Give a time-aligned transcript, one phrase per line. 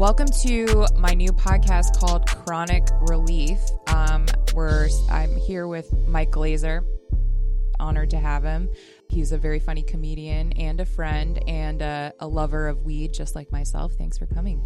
[0.00, 3.60] Welcome to my new podcast called Chronic Relief.
[3.88, 4.24] Um,
[4.54, 6.82] where I'm here with Mike Glazer.
[7.78, 8.70] Honored to have him.
[9.10, 13.34] He's a very funny comedian and a friend and a, a lover of weed, just
[13.34, 13.92] like myself.
[13.92, 14.62] Thanks for coming.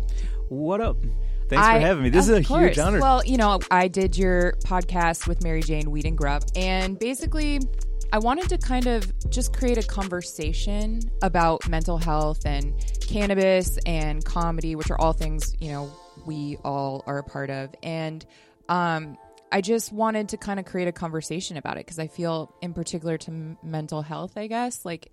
[0.51, 0.99] What up?
[1.49, 2.11] Thanks I- for having me.
[2.11, 2.67] This is a course.
[2.67, 3.01] huge honor.
[3.01, 7.59] Well, you know, I did your podcast with Mary Jane Weed and Grub, and basically,
[8.13, 14.25] I wanted to kind of just create a conversation about mental health and cannabis and
[14.25, 15.91] comedy, which are all things you know
[16.27, 18.25] we all are a part of, and
[18.69, 19.19] um,
[19.53, 22.75] I just wanted to kind of create a conversation about it because I feel, in
[22.75, 25.13] particular, to m- mental health, I guess, like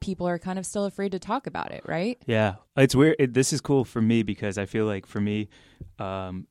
[0.00, 2.18] people are kind of still afraid to talk about it, right?
[2.26, 3.16] yeah, it's weird.
[3.18, 5.48] It, this is cool for me because I feel like for me,
[5.98, 6.46] um,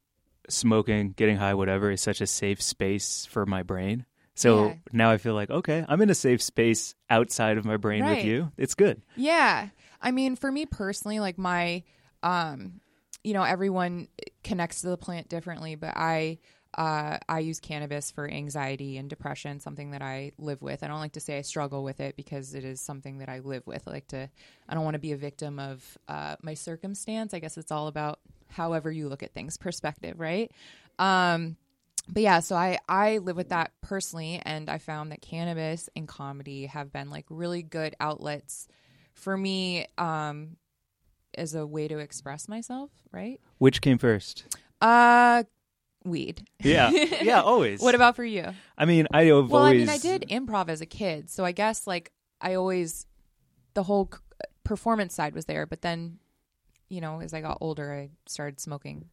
[0.47, 4.05] smoking, getting high, whatever, is such a safe space for my brain.
[4.39, 4.73] So Yeah.
[4.93, 8.15] now I feel like okay, I'm in a safe space outside of my brain Right.
[8.17, 8.51] with you.
[8.57, 9.01] It's good.
[9.17, 9.67] Yeah.
[10.01, 11.83] I mean, for me personally, like my,
[12.23, 12.79] um,
[13.21, 14.07] you know, everyone
[14.45, 16.37] connects to the plant differently, but I,
[16.77, 20.83] uh, I use cannabis for anxiety and depression, something that I live with.
[20.83, 23.39] I don't like to say I struggle with it because it is something that I
[23.39, 23.83] live with.
[23.87, 24.29] I like to,
[24.69, 27.33] I don't want to be a victim of uh, my circumstance.
[27.33, 30.49] I guess it's all about however you look at things, perspective, right?
[30.97, 31.57] Um,
[32.11, 36.07] but yeah, so I I live with that personally, and I found that cannabis and
[36.07, 38.67] comedy have been like really good outlets
[39.13, 40.57] for me um,
[41.37, 42.89] as a way to express myself.
[43.11, 43.39] Right?
[43.57, 44.57] Which came first?
[44.81, 45.43] Uh,
[46.03, 46.47] weed.
[46.61, 46.89] Yeah,
[47.21, 47.81] yeah, always.
[47.81, 48.45] What about for you?
[48.77, 49.75] I mean, I have Well, always.
[49.75, 53.05] I mean, I did improv as a kid, so I guess like I always
[53.73, 54.09] the whole
[54.63, 56.19] performance side was there, but then
[56.89, 59.09] you know, as I got older, I started smoking.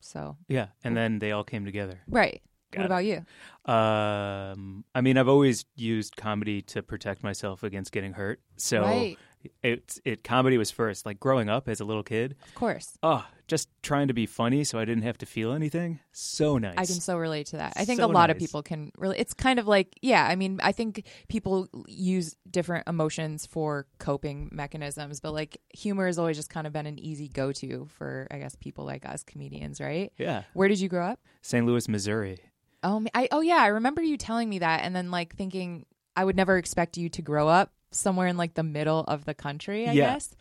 [0.00, 2.00] So Yeah, and then they all came together.
[2.08, 2.42] right.
[2.72, 2.86] Got what it.
[2.86, 3.72] about you?
[3.74, 8.40] Um, I mean, I've always used comedy to protect myself against getting hurt.
[8.56, 9.18] So right.
[9.62, 11.06] It it comedy was first.
[11.06, 12.98] Like growing up as a little kid, Of course.
[13.02, 15.98] oh, just trying to be funny so I didn't have to feel anything.
[16.12, 16.74] So nice.
[16.76, 17.72] I can so relate to that.
[17.76, 19.18] I think So a lot of people can really.
[19.18, 20.26] It's kind of like, yeah.
[20.26, 26.18] I mean, I think people use different emotions for coping mechanisms, but like humor has
[26.18, 29.80] always just kind of been an easy go-to for, I guess, people like us comedians,
[29.80, 30.12] right?
[30.18, 31.20] yeah, Where did you grow up?
[31.42, 31.64] St.
[31.66, 32.38] Louis, Missouri.
[32.82, 35.86] Oh, I oh yeah, I remember you telling me that, and then like thinking
[36.16, 39.34] I would never expect you to grow up somewhere in like the middle of the
[39.34, 39.88] country.
[39.88, 40.12] I Yeah.
[40.14, 40.34] guess.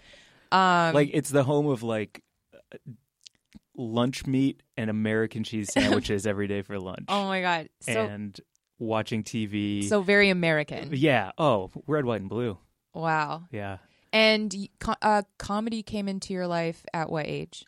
[0.52, 2.24] Um, like it's the home of like
[3.76, 8.40] lunch meat and American cheese sandwiches every day for lunch, oh my god, so and
[8.78, 9.88] watching TV.
[9.88, 10.90] so very American.
[10.94, 12.58] yeah, oh, red, white, and blue.
[12.94, 13.44] Wow.
[13.52, 13.78] Yeah.
[14.12, 17.64] And y- co- uh, comedy came into your life at what age?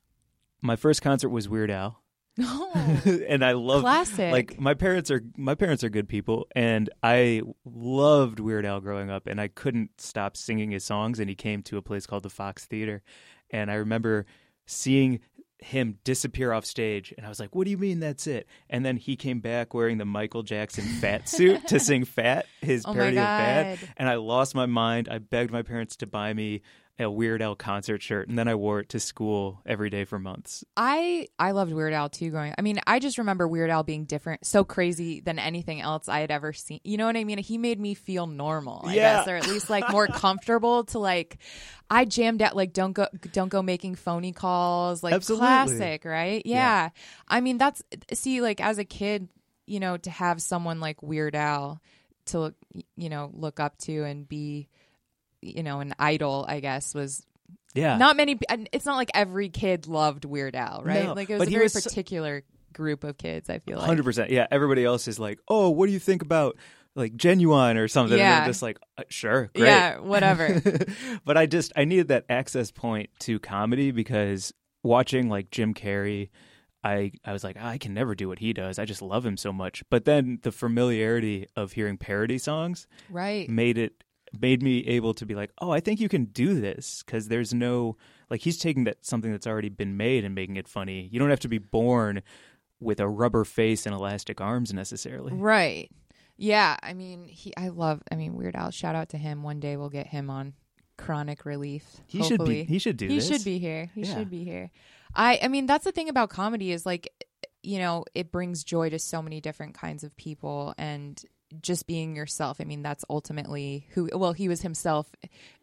[0.61, 2.00] My first concert was Weird Al.
[2.39, 4.31] Oh, and I love classic.
[4.31, 9.09] like my parents are my parents are good people and I loved Weird Al growing
[9.09, 12.23] up and I couldn't stop singing his songs and he came to a place called
[12.23, 13.01] the Fox Theater
[13.49, 14.25] and I remember
[14.65, 15.19] seeing
[15.59, 18.47] him disappear off stage and I was like what do you mean that's it?
[18.69, 22.85] And then he came back wearing the Michael Jackson fat suit to sing Fat his
[22.87, 25.09] Oh parody of Bad and I lost my mind.
[25.11, 26.61] I begged my parents to buy me
[26.99, 30.19] a Weird Al concert shirt and then I wore it to school every day for
[30.19, 32.29] months I I loved Weird Al too.
[32.29, 36.07] Growing, I mean, I just remember Weird Al being different, so crazy than anything else
[36.07, 36.79] I had ever seen.
[36.83, 37.37] You know what I mean?
[37.39, 39.17] He made me feel normal, I Yeah.
[39.17, 41.37] guess, or at least like more comfortable to like.
[41.89, 45.45] I jammed out like don't go don't go making phony calls like Absolutely.
[45.45, 46.55] classic right yeah.
[46.55, 46.89] Yeah.
[47.27, 47.81] I mean that's
[48.13, 49.27] see like as a kid
[49.65, 51.81] you know to have someone like Weird Al
[52.27, 52.53] to
[52.95, 54.69] you know look up to and be
[55.41, 57.25] you know an idol I guess was
[57.73, 58.39] yeah not many
[58.71, 61.63] it's not like every kid loved weird al right No, like it was a very
[61.63, 62.43] was particular
[62.73, 64.29] group of kids i feel like Hundred percent.
[64.29, 64.47] Yeah.
[64.49, 66.57] Everybody else is like, "Oh, what do you think about
[66.95, 68.41] like Genuwine or something?" And Yeah.
[68.41, 70.61] I'm just like, uh, "Sure, great." yeah whatever
[71.25, 74.53] but I just I needed that access point to comedy because
[74.83, 76.29] watching like Jim Carrey,
[76.83, 78.79] I I was like, I can never do what he does.
[78.79, 79.83] I just love him so much.
[79.89, 84.03] But then the familiarity of hearing parody songs right made it
[84.39, 87.53] made me able to be like, oh, I think you can do this because there's
[87.53, 87.97] no
[88.29, 91.09] like he's taking that something that's already been made and making it funny.
[91.11, 92.21] You don't have to be born
[92.79, 95.33] with a rubber face and elastic arms necessarily.
[95.33, 95.91] right
[96.37, 99.59] yeah i mean he i love i mean weird al shout out to him one
[99.59, 100.53] day we'll get him on
[100.97, 102.63] chronic relief He should be.
[102.63, 103.27] He should do he this.
[103.27, 104.15] should be here he Yeah.
[104.15, 104.71] should be here
[105.13, 107.11] i i mean that's the thing about comedy is like
[107.61, 111.23] you know it brings joy to so many different kinds of people and
[111.61, 115.07] just being yourself i mean that's ultimately who well he was himself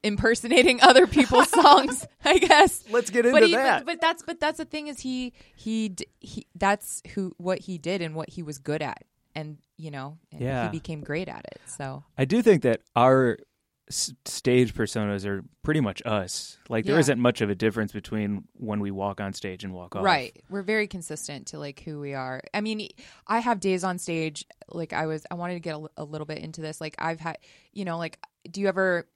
[0.02, 3.85] impersonating other people's songs i guess Let's get into but, he, that.
[3.85, 7.79] but but that's but that's the thing is he he he that's who what he
[7.79, 9.02] did and what he was good at
[9.35, 10.64] and you know and Yeah.
[10.64, 13.38] he became great at it so I do think that our
[13.88, 16.58] s- stage personas are pretty much us.
[16.69, 17.06] Like there Yeah.
[17.08, 20.05] not much of a difference between when we walk on stage and walk off.
[20.05, 20.40] Right.
[20.49, 22.40] We're very consistent to like who we are.
[22.55, 22.88] I mean,
[23.26, 26.26] I have days on stage like I was I wanted to get a, a little
[26.26, 26.81] bit into this.
[26.81, 27.38] Like I've had,
[27.73, 28.19] you know, like
[28.50, 29.08] do you ever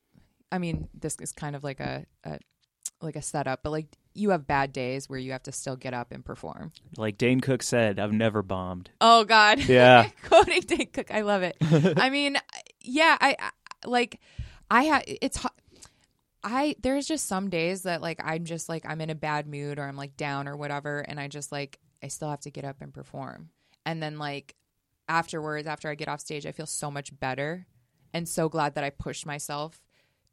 [0.50, 2.38] I mean, this is kind of like a, a
[3.00, 5.94] like a setup, but like you have bad days where you have to still get
[5.94, 6.70] up and perform.
[6.98, 8.90] Like Dane Cook said, I've never bombed.
[9.00, 9.60] Oh God.
[9.60, 10.08] Yeah.
[10.24, 11.10] Quoting Dane Cook.
[11.10, 11.56] I love it.
[11.98, 12.36] I mean,
[12.80, 13.50] yeah, I, I
[13.88, 14.20] like
[14.72, 15.38] I had it's
[16.42, 19.78] I there's just some days that like I'm just like I'm in a bad mood
[19.78, 22.64] or I'm like down or whatever and I just like I still have to get
[22.64, 23.50] up and perform.
[23.84, 24.54] And then like
[25.10, 27.66] afterwards after I get off stage I feel so much better
[28.14, 29.82] and so glad that I pushed myself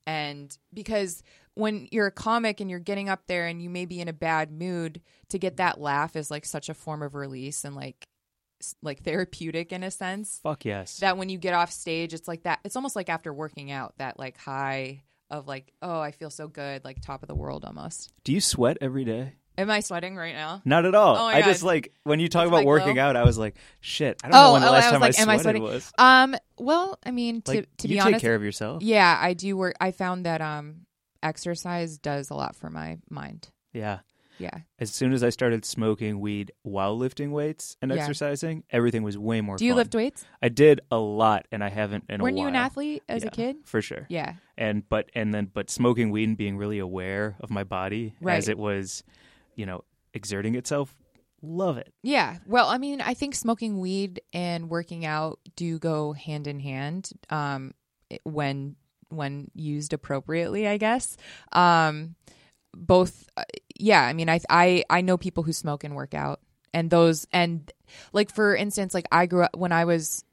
[0.07, 1.21] and because
[1.56, 4.13] when you're a comic and you're getting up there and you may be in a
[4.13, 8.07] bad mood to get that laugh is like such a form of release and like
[8.81, 10.97] like therapeutic in a sense Fuck yes.
[11.00, 13.94] that when you get off stage it's like that it's almost like after working out
[13.97, 17.63] that like high of like oh i feel so good like top of the world
[17.65, 19.33] almost Do you sweat every day?
[19.57, 21.17] am i sweating right now Not at all.
[21.17, 24.19] Oh I just like when you talk That's about working out, I was like, shit.
[24.23, 25.38] I don't know Oh, when the oh, I last was time like, I am I
[25.38, 25.63] sweating?
[25.63, 25.91] was.
[25.97, 28.81] um well i mean to, Like to you be take care of yourself.
[28.83, 30.85] yeah i do work i found that um
[31.23, 34.00] exercise does a lot for my mind yeah.
[34.39, 37.97] Yeah As soon as I started smoking weed while lifting weights and Yeah.
[37.97, 39.77] exercising, everything was way more do you fun.
[39.77, 42.33] lift weights I did a lot and I haven't in weren't a while.
[42.33, 44.06] Were you an athlete as a kid For sure.
[44.09, 48.15] yeah And but and then but smoking weed and being really aware of my body
[48.21, 48.38] Right.
[48.38, 49.03] as it was,
[49.56, 49.83] you know,
[50.13, 50.95] exerting itself,
[51.42, 51.94] love it.
[52.03, 52.38] Yeah.
[52.47, 57.12] Well, I mean, I think smoking weed and working out do go hand in hand
[57.30, 57.74] um,
[58.24, 58.75] when
[59.09, 61.18] when used appropriately, I guess.
[61.51, 62.15] Um,
[62.75, 63.44] both, uh,
[63.79, 64.03] yeah.
[64.03, 66.39] I mean, I I I know people who smoke and work out,
[66.73, 67.71] and those and
[68.13, 70.23] like for instance, like I grew up when I was.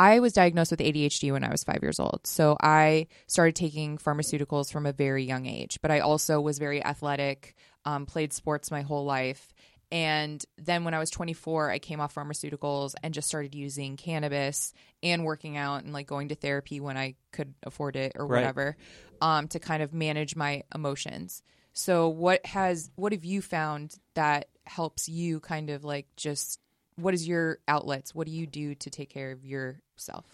[0.00, 2.20] I was diagnosed with ADHD when I was five years old.
[2.24, 5.80] So I started taking pharmaceuticals from a very young age.
[5.82, 9.52] But I also was very athletic, um, played sports my whole life.
[9.90, 14.72] And then when I was 24, I came off pharmaceuticals and just started using cannabis
[15.02, 18.38] and working out and like going to therapy when I could afford it or Right.
[18.38, 18.76] whatever
[19.20, 21.42] um, to kind of manage my emotions.
[21.72, 26.60] So what has what have you found that helps you kind of like just
[26.96, 28.14] what is your outlets?
[28.14, 30.24] What do you do to take care of yourself?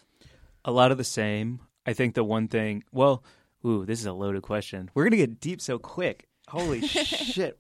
[0.64, 1.60] A lot of the same.
[1.86, 3.22] I think the one thing well,
[3.66, 4.90] ooh, this is a loaded question.
[4.94, 6.26] We're gonna get deep so quick.
[6.48, 7.58] Holy shit.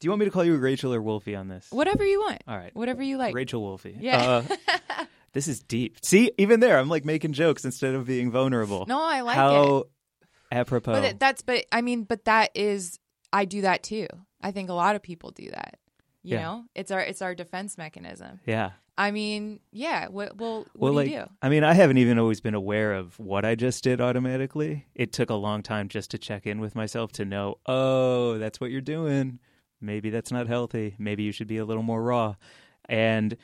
[0.00, 1.68] Do you want me to call you Rachel or Wolfie on this?
[1.70, 2.42] Whatever you want.
[2.48, 2.74] All right.
[2.74, 3.36] Whatever you like.
[3.36, 3.96] Rachel Wolfie.
[4.00, 4.42] Yeah.
[4.50, 5.98] Uh, this is deep.
[6.02, 8.84] See, even there, I'm like making jokes instead of being vulnerable.
[8.88, 9.38] no, I like it.
[9.38, 9.84] How
[10.50, 10.92] apropos.
[11.00, 12.98] But that's but I mean, but that is
[13.32, 14.06] I do that too.
[14.40, 15.78] I think a lot of people do that.
[16.22, 16.42] You Yeah.
[16.42, 18.40] know, it's our it's our defense mechanism.
[18.46, 18.72] yeah.
[18.98, 20.08] I mean, yeah.
[20.08, 21.24] What well, what Well, do like, you do?
[21.40, 24.86] I mean, I haven't even always been aware of what I just did automatically.
[24.94, 28.60] It took a long time just to check in with myself to know, oh, that's
[28.60, 29.38] what you're doing.
[29.80, 30.94] Maybe that's not healthy.
[30.98, 32.34] Maybe you should be a little more raw.
[32.86, 33.36] And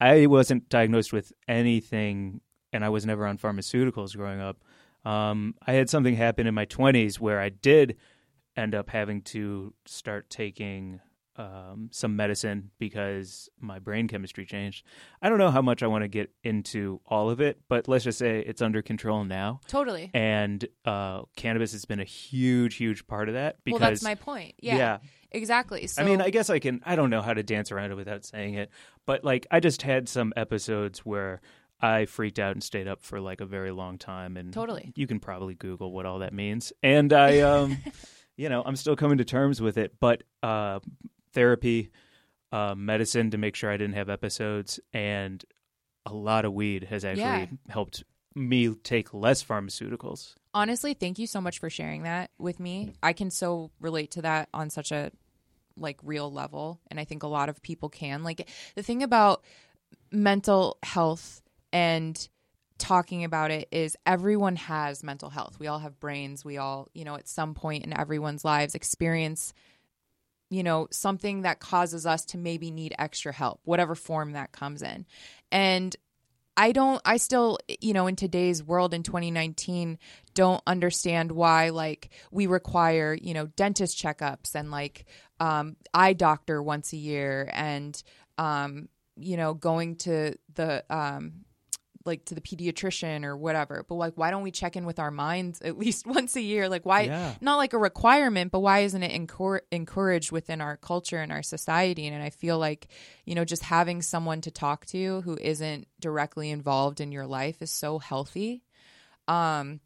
[0.00, 2.40] I wasn't diagnosed with anything,
[2.72, 4.64] and I was never on pharmaceuticals growing up.
[5.04, 7.96] Um, I had something happen in my 20s where I did
[8.56, 11.00] end up having to start taking
[11.36, 14.84] um, some medicine because my brain chemistry changed.
[15.20, 18.04] I don't know how much I want to get into all of it, but let's
[18.04, 19.60] just say it's under control now.
[19.66, 20.10] Totally.
[20.14, 23.56] And uh, cannabis has been a huge, huge part of that.
[23.64, 24.54] Because, well, that's my point.
[24.60, 24.98] Yeah, yeah.
[25.32, 25.86] exactly.
[25.88, 26.80] So I mean, I guess I can.
[26.84, 28.70] I don't know how to dance around it without saying it,
[29.06, 31.40] but like I just had some episodes where
[31.80, 34.92] I freaked out and stayed up for like a very long time, and Totally.
[34.94, 36.72] you can probably Google what all that means.
[36.82, 37.76] And I, um,
[38.36, 40.80] you know, I'm still coming to terms with it, but uh,
[41.32, 41.90] therapy,
[42.52, 45.44] uh, medicine to make sure I didn't have episodes, and
[46.06, 47.46] a lot of weed has actually Yeah.
[47.68, 50.34] helped me take less pharmaceuticals.
[50.52, 52.92] honestly, thank you so much for sharing that with me.
[53.02, 55.10] I can so relate to that on such a
[55.76, 58.22] like real level and I think a lot of people can.
[58.22, 59.42] Like the thing about
[60.12, 62.28] mental health and
[62.84, 65.58] talking about it is everyone has mental health.
[65.58, 66.44] We all have brains.
[66.44, 69.54] We all, you know, at some point in everyone's lives experience
[70.50, 74.82] you know, something that causes us to maybe need extra help, whatever form that comes
[74.82, 75.04] in.
[75.50, 75.96] And
[76.56, 79.98] I don't, I still, you know, in today's world in 2019,
[80.34, 85.06] don't understand why, like, we require, you know, dentist checkups and, like,
[85.40, 88.00] um, eye doctor once a year and,
[88.38, 91.44] um, you know, going to the, um,
[92.04, 93.84] like to the pediatrician or whatever.
[93.88, 96.68] But like, why don't we check in with our minds at least once a year?
[96.68, 97.02] Like, why?
[97.02, 97.34] Yeah.
[97.40, 101.42] Not like a requirement, but why isn't it encour- encouraged within our culture and our
[101.42, 102.06] society?
[102.06, 102.88] And I feel like,
[103.24, 107.62] you know, just having someone to talk to who isn't directly involved in your life
[107.62, 108.62] is so healthy.
[109.28, 109.80] Um,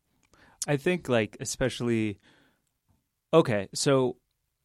[0.66, 2.18] I think like especially
[3.32, 4.16] okay, so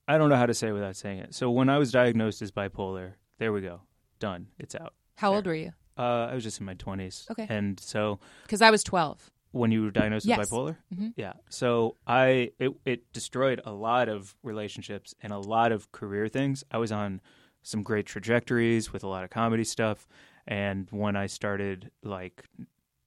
[0.08, 1.34] I don't know how to say it without saying it.
[1.36, 3.82] So when I was diagnosed as bipolar, there we go.
[4.20, 4.48] Done.
[4.58, 4.94] It's out.
[5.16, 5.74] How old were you?
[5.98, 7.28] Uh, I was just in my 20s.
[7.32, 7.46] Okay.
[7.50, 9.30] And so Because I was 12.
[9.52, 10.38] when you were diagnosed Yes.
[10.40, 10.78] with bipolar?
[10.94, 11.14] Mhm.
[11.16, 11.34] Yeah.
[11.50, 16.64] So I it it destroyed a lot of relationships and a lot of career things.
[16.72, 17.22] I was on
[17.62, 20.08] some great trajectories with a lot of comedy stuff
[20.48, 22.44] and when I started like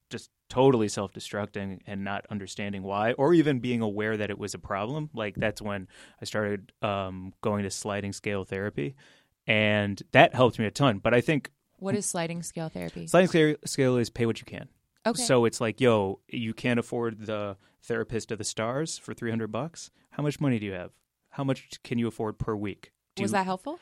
[0.09, 4.59] just totally self-destructing and not understanding why or even being aware that it was a
[4.59, 5.89] problem, like that's when
[6.23, 8.95] I started um going to sliding scale therapy
[9.49, 10.99] and that helped me a ton.
[11.01, 13.07] But I think What is sliding scale therapy?
[13.07, 14.69] sliding scale- scale is pay what you can.
[15.07, 15.23] Okay.
[15.23, 19.91] So it's like, yo, you can't afford the therapist of the stars for 300 bucks.
[20.11, 20.91] How much money do you have?
[21.31, 22.93] How much can you afford per week?
[23.15, 23.79] Do was you- that helpful?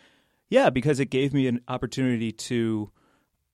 [0.51, 2.91] Yeah, because it gave me an opportunity to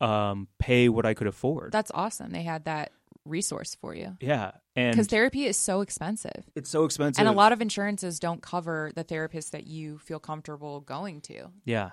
[0.01, 1.73] um, pay what I could afford.
[1.73, 2.31] That's awesome.
[2.33, 2.91] They had that
[3.27, 4.17] resource for you.
[4.21, 6.49] yeah, and Because therapy is so expensive.
[6.57, 7.21] it's so expensive.
[7.21, 11.49] And a lot of insurances don't cover the therapist that you feel comfortable going to.
[11.65, 11.91] Yeah.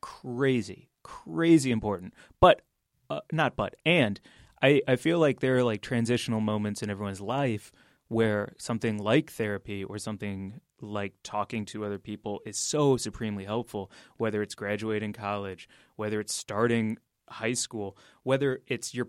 [0.00, 2.14] Crazy, crazy important.
[2.40, 2.62] But,
[3.10, 4.20] uh, not but, and
[4.62, 7.72] I, I feel like there are like transitional moments in everyone's life
[8.08, 13.90] where something like therapy or something like talking to other people is so supremely helpful,
[14.18, 19.08] whether it's graduating college, whether it's starting high school, whether it's your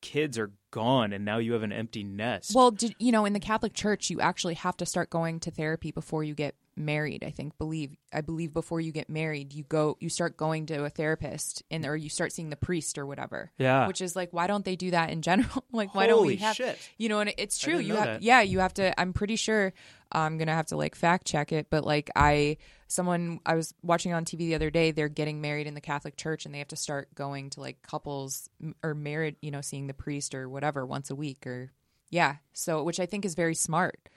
[0.00, 2.52] kids are gone and now you have an empty nest.
[2.54, 5.50] Well, did, you know, in the Catholic Church, you actually have to start going to
[5.50, 7.24] therapy before you get married.
[7.24, 10.84] I think believe I believe before you get married, you go you start going to
[10.84, 13.50] a therapist and or you start seeing the priest or whatever.
[13.58, 13.86] yeah.
[13.86, 15.64] Which is like, why don't they do that in general?
[15.72, 16.56] like, why don't we have?
[16.56, 16.78] shit.
[16.96, 17.78] You know, and it's true.
[17.78, 18.22] You have, that.
[18.22, 18.98] yeah, you have to.
[19.00, 19.72] I'm pretty sure.
[20.10, 22.56] I'm gonna have to like fact check it, but like I,
[22.86, 24.90] someone I was watching on TV the other day.
[24.90, 27.82] They're getting married in the Catholic Church, and they have to start going to like
[27.82, 28.48] couples
[28.82, 31.72] or married, you know, seeing the priest or whatever once a week or
[32.10, 32.36] yeah.
[32.52, 34.08] So, which I think is very smart.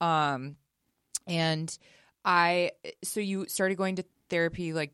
[0.00, 0.56] Um,
[1.26, 1.76] and
[2.24, 2.72] I,
[3.04, 4.92] so you started going to therapy like,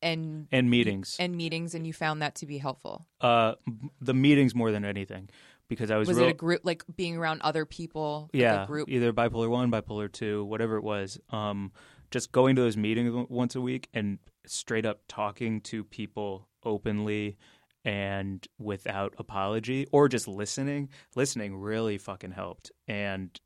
[0.00, 1.16] and and meetings.
[1.18, 3.06] and meetings, and you found that to be helpful.
[3.20, 3.54] uh,
[4.00, 5.28] the meetings more than anything
[5.68, 8.30] because I was, Was real, it a group like being around other people?
[8.32, 8.88] like yeah a group.
[8.88, 11.72] either bipolar one bipolar two whatever it was um
[12.10, 17.36] just going to those meetings once a week and straight up talking to people openly
[17.84, 23.38] and without apology or just listening listening really fucking helped and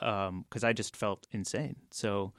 [0.00, 1.76] um because i just felt insane.
[1.90, 2.32] So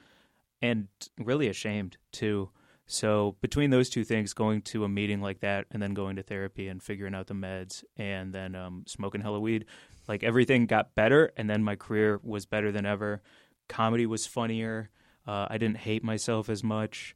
[0.61, 2.49] and really ashamed too.
[2.87, 6.23] So between those two things going to a meeting like that and then going to
[6.23, 9.65] therapy and figuring out the meds and then um, smoking hella weed
[10.07, 13.21] like everything got better and then my career was better than ever.
[13.67, 14.89] Comedy was funnier.
[15.27, 17.15] Uh, i didn't hate myself as much.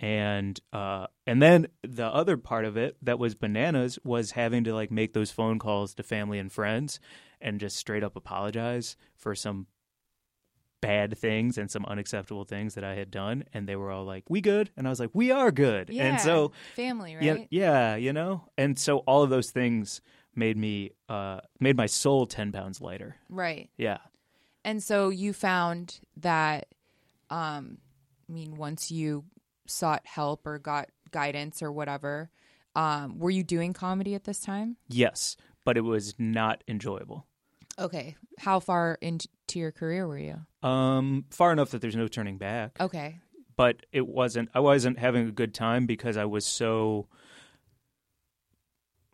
[0.00, 4.74] And uh, and then the other part of it that was bananas was having to
[4.74, 6.98] like make those phone calls to family and friends
[7.40, 9.68] and just straight up apologize for some
[10.86, 14.24] bad things and some unacceptable things that I had done and they were all like
[14.28, 17.48] we good and I was like we are good Yeah, and so family, right?
[17.50, 20.00] yeah, yeah, you know, and so all of those things
[20.34, 23.16] made me uh made my soul ten pounds lighter.
[23.28, 23.70] Right.
[23.76, 23.98] Yeah,
[24.64, 26.66] And so you found that,
[27.30, 27.78] um,
[28.28, 29.24] I mean, once you
[29.66, 32.30] sought help or got guidance or whatever,
[32.74, 34.76] um, were you doing comedy at this time?
[34.88, 37.26] yes, but it was not enjoyable.
[37.78, 38.16] Okay.
[38.38, 40.40] How far into your career were you?
[40.64, 43.20] Um, far enough that there's no turning back, Okay.
[43.56, 44.48] but it wasn't.
[44.54, 47.08] I wasn't having a good time because I was so.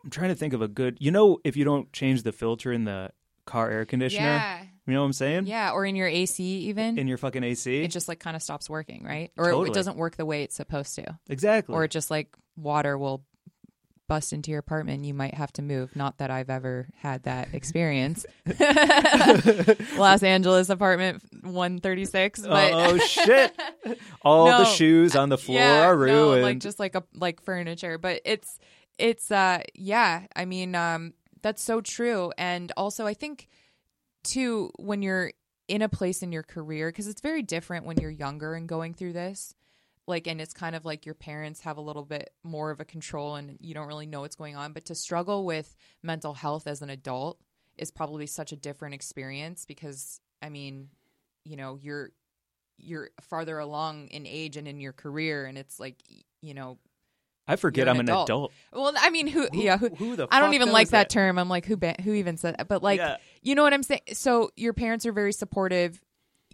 [0.03, 0.97] I'm trying to think of a good.
[0.99, 3.11] You know, if you don't change the filter in the
[3.45, 4.61] car air conditioner, Yeah.
[4.87, 5.45] you know what I'm saying?
[5.45, 5.71] Yeah.
[5.71, 6.97] Or in your AC, even.
[6.97, 9.31] In your fucking AC, it just like kind of stops working, right?
[9.37, 11.19] Or it- it doesn't work the way it's supposed to.
[11.29, 11.75] exactly.
[11.75, 13.23] Or it just like water will
[14.11, 15.95] bust into your apartment you might have to move.
[15.95, 18.25] Not that I've ever had that experience.
[19.97, 23.57] Los Angeles apartment 136, but oh shit!
[24.21, 24.57] All No.
[24.57, 26.41] the shoes on the floor yeah, are no, ruined.
[26.43, 28.59] like just like a like furniture, but it's
[28.97, 33.47] it's uh yeah, I mean um that's so true and also I think
[34.25, 35.31] too when you're
[35.69, 38.93] in a place in your career because it's very different when you're younger and going
[38.93, 39.55] through this
[40.11, 42.85] like and it's kind of like your parents have a little bit more of a
[42.85, 46.67] control and you don't really know what's going on but to struggle with mental health
[46.67, 47.39] as an adult
[47.77, 50.89] is probably such a different experience because i mean
[51.45, 52.11] you know you're
[52.77, 55.95] you're farther along in age and in your career and it's like
[56.41, 56.77] you know
[57.47, 58.29] I forget you're I'm an an adult.
[58.29, 58.51] adult.
[58.73, 61.09] well i mean who, Who- yeah who, who the i don't even like that, that?
[61.09, 63.17] term i'm like who ba- who even said that but like Yeah.
[63.41, 65.99] you know what i'm saying so your parents are very supportive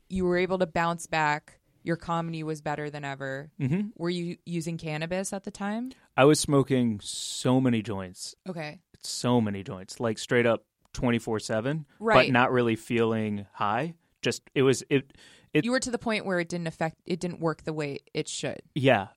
[0.09, 4.38] you were able to bounce back your comedy was better than ever hmm were you
[4.46, 10.00] using cannabis at the time I was smoking so many joints, okay so many joints,
[10.00, 12.27] like straight up twenty four seven, right.
[12.27, 13.94] but not really feeling high.
[14.24, 15.13] Just it was it
[15.53, 18.00] it you were to the point where it didn't affect it didn't work the way
[18.13, 18.62] it should.
[18.75, 19.08] yeah.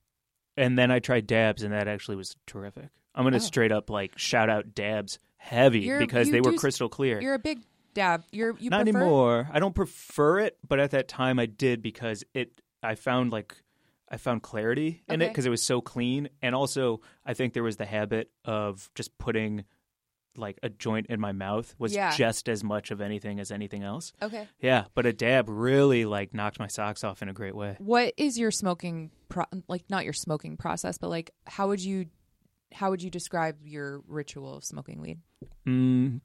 [0.57, 2.89] And then I tried dabs, and that actually was terrific.
[3.15, 3.39] I'm gonna Oh.
[3.39, 7.19] straight up like shout out dabs heavy You're- because they were do crystal clear.
[7.19, 7.59] You're a big
[7.93, 8.23] dab.
[8.31, 8.99] You're you Not prefer?
[8.99, 9.49] anymore.
[9.51, 12.59] I don't prefer it, but at that time I did because it.
[12.83, 13.55] I found like
[14.09, 17.63] I found clarity in it because it was so clean, and also I think there
[17.63, 19.63] was the habit of just putting
[20.37, 22.11] like a joint in my mouth was Yeah.
[22.15, 24.13] just as much of anything as anything else.
[24.21, 24.47] Okay.
[24.61, 27.75] Yeah, but a dab really like knocked my socks off in a great way.
[27.79, 32.05] What is your smoking pro- like not your smoking process, but like how would you
[32.73, 35.19] how would you describe your ritual of smoking weed?
[35.67, 36.21] Mm,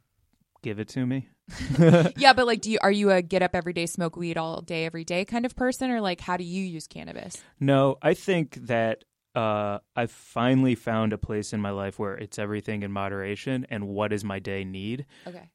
[0.63, 1.29] give it to me.
[2.17, 4.61] yeah, but like do you are you a get up every day smoke weed all
[4.61, 7.43] day every day kind of person or like how do you use cannabis?
[7.61, 12.39] No, I think that uh, I've finally found a place in my life where it's
[12.39, 15.05] everything in moderation and what does my day need.
[15.27, 15.51] Okay.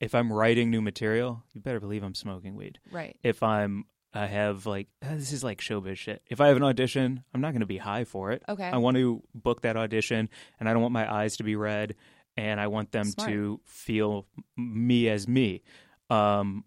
[0.00, 2.78] If I'm writing new material, you better believe I'm smoking weed.
[2.90, 3.16] Right.
[3.22, 3.84] If I'm
[4.16, 6.22] I have like uh, this is like showbiz shit.
[6.28, 8.42] If I have an audition, I'm not going to be high for it.
[8.48, 8.64] Okay.
[8.64, 11.94] I want to book that audition, and I don't want my eyes to be red,
[12.36, 13.30] and I want them Smart.
[13.30, 14.26] to feel
[14.56, 15.62] me as me.
[16.10, 16.64] Um,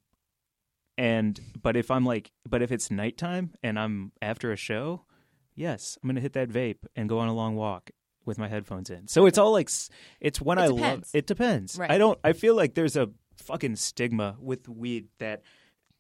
[0.98, 5.06] and but if I'm like, but if it's nighttime and I'm after a show,
[5.56, 7.92] yes, I'm gonna hit that vape and go on a long walk
[8.26, 9.08] with my headphones in.
[9.08, 9.70] So it's all like
[10.20, 11.04] it's when It I love.
[11.14, 11.78] It depends.
[11.78, 11.90] Right.
[11.90, 12.20] I don't.
[12.24, 15.42] I feel like there's a fucking stigma with weed that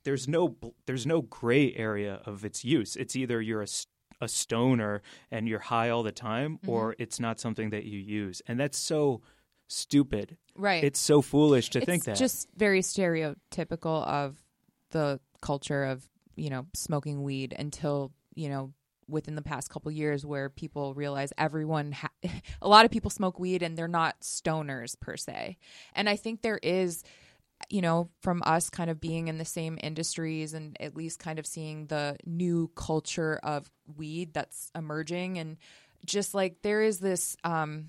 [0.03, 2.95] there's no there's no gray area of its use.
[2.97, 3.67] It's either you're a
[4.21, 6.69] a stoner and you're high all the time, Mm-hmm.
[6.69, 9.21] or it's not something that you use, and that's so
[9.69, 10.37] stupid.
[10.55, 10.83] Right.
[10.83, 12.17] It's so foolish to it's think that.
[12.17, 14.37] just very stereotypical of
[14.91, 18.73] the culture of you know smoking weed until you know
[19.07, 22.09] within the past couple years where people realize everyone ha-
[22.61, 25.57] a lot of people smoke weed and they're not stoners per se
[25.93, 27.03] and i think there is
[27.69, 31.39] you know from us kind of being in the same industries and at least kind
[31.39, 35.57] of seeing the new culture of weed that's emerging and
[36.05, 37.87] just like there is this um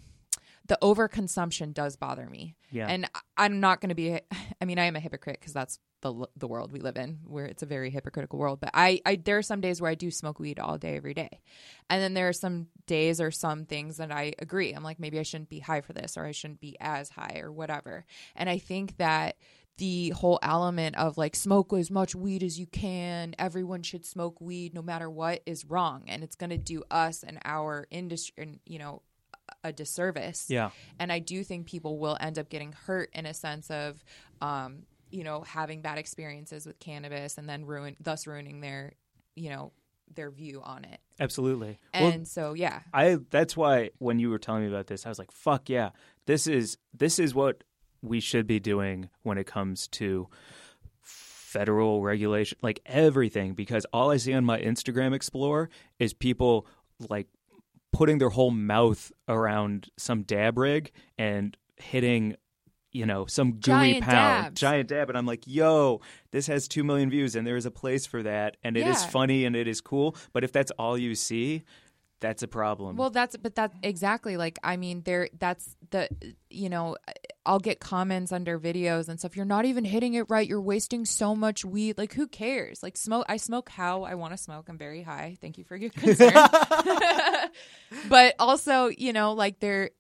[0.71, 2.55] the overconsumption does bother me.
[2.73, 2.87] Yeah.
[2.87, 4.21] and i'm not going to be
[4.61, 7.45] i mean i am a hypocrite because that's the the world we live in where
[7.45, 8.61] it's a very hypocritical world.
[8.61, 11.15] But I, I there are some days where i do smoke weed all day every
[11.15, 11.41] day.
[11.89, 14.73] And then there are some days or some things that i agree.
[14.73, 17.41] I'm like maybe i shouldn't be high for this or i shouldn't be as high
[17.43, 18.07] or whatever.
[18.37, 19.37] And i think that
[19.79, 24.41] the whole element of like smoke as much weed as you can everyone should smoke
[24.41, 26.05] weed no matter what is wrong.
[26.07, 29.03] And it's going to do us and our industry and you know
[29.65, 30.71] a disservice yeah.
[30.99, 34.03] and I do think people will end up getting hurt in a sense of,
[34.41, 38.95] um, you know, having bad experiences with cannabis and then ruin, thus ruining their,
[39.35, 39.73] you know,
[40.15, 41.01] their view on it.
[41.19, 41.79] Absolutely.
[41.93, 45.09] And well, so, yeah, I that's why when you were telling me about this, I
[45.09, 45.91] was like, "Fuck yeah,
[46.27, 47.63] this is this is what
[48.03, 50.29] we should be doing when it comes to
[51.03, 56.67] federal regulation, like everything." Because all I see on my Instagram Explorer is people
[57.09, 57.29] like
[57.93, 62.37] putting their whole mouth around some dab rig and hitting.
[62.93, 64.61] You know, some gooey Giant pound, dabs.
[64.61, 66.01] giant dab, and I'm like, "Yo,
[66.33, 69.01] this has two million views, and there is a place for that, and it is
[69.05, 69.11] Yeah.
[69.11, 71.63] funny and it is cool." But if that's all you see,
[72.19, 72.97] that's a problem.
[72.97, 76.09] Well, that's but that exactly like I mean there that's the
[76.51, 76.97] you know
[77.47, 79.35] I'll get comments under videos and stuff.
[79.35, 80.47] You're not even hitting it right.
[80.47, 81.97] You're wasting so much weed.
[81.97, 82.83] Like who cares?
[82.83, 83.25] Like smoke.
[83.29, 84.69] I smoke how I want to smoke.
[84.69, 85.39] I'm very high.
[85.41, 86.33] Thank you for your concern.
[88.09, 89.91] but also, you know, like there,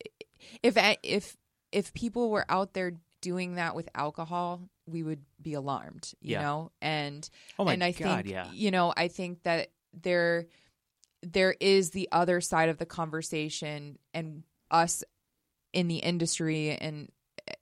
[0.62, 1.36] if if
[1.72, 6.12] if people were out there doing that with alcohol, we would be alarmed.
[6.20, 6.42] You Yeah.
[6.42, 8.46] know, and oh my and I god, think yeah.
[8.52, 10.46] you know I think that there
[11.22, 15.04] there is the other side of the conversation and us
[15.72, 17.10] in the industry and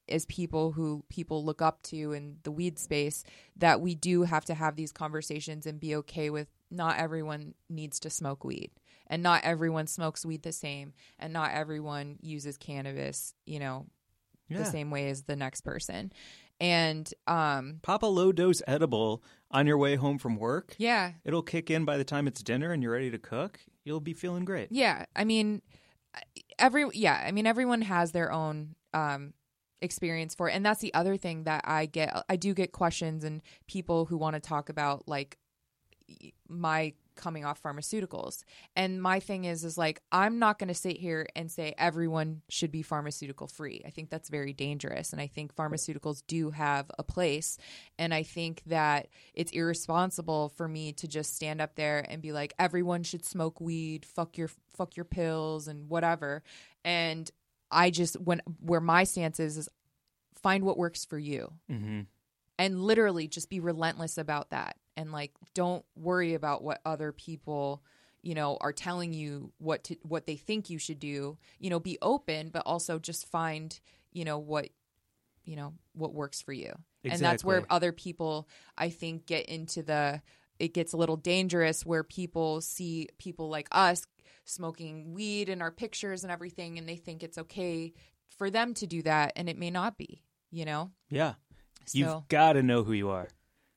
[0.09, 3.24] as people who people look up to in the weed space
[3.57, 7.98] that we do have to have these conversations and be okay with not everyone needs
[8.01, 8.70] to smoke weed
[9.07, 13.87] and not everyone smokes weed the same and not everyone uses cannabis you know
[14.48, 14.59] Yeah.
[14.59, 16.12] the same way as the next person
[16.61, 20.74] and um Pop a low dose edible on your way home from work.
[20.79, 23.61] yeah It'll kick in by the time it's dinner and you're ready to cook.
[23.85, 24.68] You'll be feeling great.
[24.70, 25.62] Yeah, I mean,
[26.59, 29.33] every yeah, I mean everyone has their own um
[29.81, 30.53] experience for it.
[30.53, 34.17] and that's the other thing that I get I do get questions and people who
[34.17, 35.38] want to talk about like
[36.49, 38.45] my coming off pharmaceuticals.
[38.77, 42.43] And my thing is is like I'm not going to sit here and say everyone
[42.49, 43.83] should be pharmaceutical free.
[43.85, 47.59] I think that's very dangerous and I think pharmaceuticals do have a place
[47.99, 52.33] and I think that it's irresponsible for me to just stand up there and be
[52.33, 56.43] like everyone should smoke weed, fuck your fuck your pills and whatever.
[56.85, 57.31] And
[57.70, 59.68] I just when where my stance is is
[60.35, 61.52] find what works for you.
[61.68, 62.02] Hmm
[62.59, 64.76] and literally just be relentless about that.
[64.96, 67.83] And like don't worry about what other people
[68.20, 71.38] you know are telling you what to what they think you should do.
[71.61, 73.78] You know be open but also just find
[74.12, 74.68] you know what
[75.44, 76.72] you know what works for you.
[77.04, 80.20] And that's where other people i think get into the
[80.59, 84.04] it gets a little dangerous where people see people like us
[84.45, 87.93] smoking weed in our pictures and everything and they think it's okay
[88.37, 91.35] for them to do that and it may not be you know Yeah.
[91.87, 93.29] so You've got to know who you are,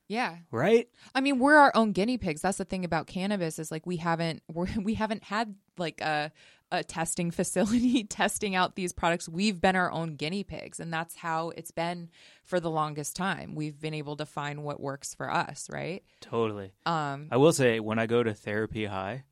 [0.08, 0.88] yeah right?
[1.14, 2.42] I mean, we're our own guinea pigs.
[2.42, 6.30] That's the thing about cannabis is like we haven't we're, we haven't had like a
[6.70, 9.28] a testing facility testing out these products.
[9.28, 12.08] We've been our own guinea pigs, and that's how it's been
[12.44, 13.54] for the longest time.
[13.54, 16.02] We've been able to find what works for us, right?
[16.22, 16.72] Totally.
[16.86, 19.24] Um, I will say, when I go to Therapy High,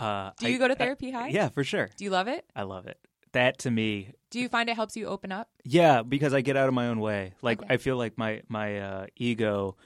[0.00, 1.28] uh, do you I- go to I- therapy high?
[1.28, 1.88] yeah, for sure.
[1.96, 2.44] Do you love it?
[2.54, 2.98] I love it.
[3.32, 5.48] That to me, Do you find it helps you open up?
[5.64, 7.34] yeah, because I get out of my own way.
[7.42, 7.74] Like Okay.
[7.74, 9.76] I feel like my my uh, ego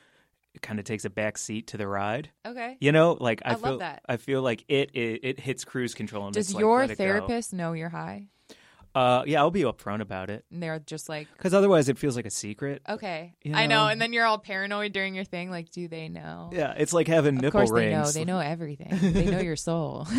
[0.62, 2.30] kind of takes a back seat to the ride.
[2.46, 2.76] Okay.
[2.80, 4.02] You know, like I, I love feel that.
[4.08, 6.26] I feel like it it, it hits cruise control.
[6.26, 7.04] And Does it's like, your let it go.
[7.04, 8.28] therapist know you're high?
[8.94, 12.16] Uh, yeah, I'll be upfront about it And they're just like, because otherwise it feels
[12.16, 12.82] like a secret.
[12.88, 13.84] okay, You I know.
[13.84, 13.88] know?
[13.88, 15.48] And then you're all paranoid during your thing.
[15.50, 16.50] Like, do they know?
[16.52, 18.14] Yeah, it's like having Of nipple course rings.
[18.14, 18.40] they know.
[18.40, 18.88] They know everything.
[19.12, 20.06] they know your soul.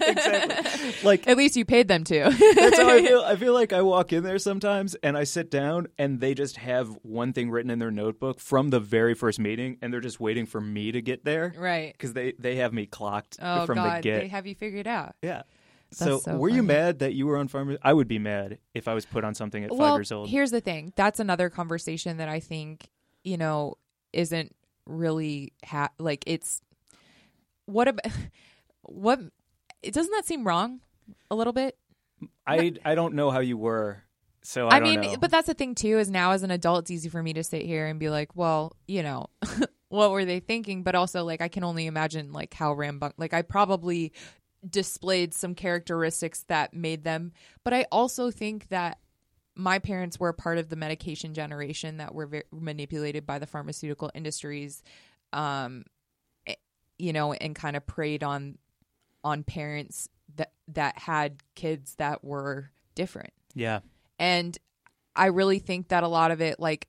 [0.00, 0.94] exactly.
[1.02, 2.24] Like At least you paid them to.
[2.54, 3.20] That's how I feel.
[3.22, 6.56] I feel like I walk in there sometimes and I sit down and they just
[6.58, 10.20] have one thing written in their notebook from the very first meeting and they're just
[10.20, 11.92] waiting for me to get there right.
[11.92, 14.20] because they, they have me clocked Oh from God, the get.
[14.20, 15.14] they have you figured out.
[15.22, 15.42] yeah.
[15.92, 17.78] So, so were you mad that you were on farmers?
[17.82, 20.28] I would be mad if I was put on something at five years old.
[20.28, 20.92] here's the thing.
[20.96, 22.90] That's another conversation that I think
[23.22, 23.76] you know
[24.12, 24.54] isn't
[24.86, 26.60] really ha- like it's
[27.66, 28.06] what about
[28.82, 29.20] what
[29.82, 30.80] it doesn't that seem wrong
[31.30, 31.76] a little bit
[32.46, 34.02] I I don't know how you were,
[34.42, 35.16] so I, I, mean, know.
[35.20, 35.98] but that's the thing too.
[35.98, 38.34] Is now as an adult, it's easy for me to sit here and be like,
[38.36, 39.26] well, you know,
[39.88, 40.82] what were they thinking?
[40.82, 44.12] But also, like, I can only imagine like how rambun Like, I probably
[44.68, 47.32] displayed some characteristics that made them.
[47.64, 48.98] But I also think that
[49.54, 54.82] my parents were part of the medication generation that were manipulated by the pharmaceutical industries,
[55.32, 55.84] um,
[56.46, 56.54] eh,
[56.98, 58.58] you know, and kind of preyed on
[59.24, 63.32] on parents that that had kids that were different.
[63.54, 63.80] yeah,
[64.18, 64.56] And
[65.14, 66.88] I really think that a lot of it, like,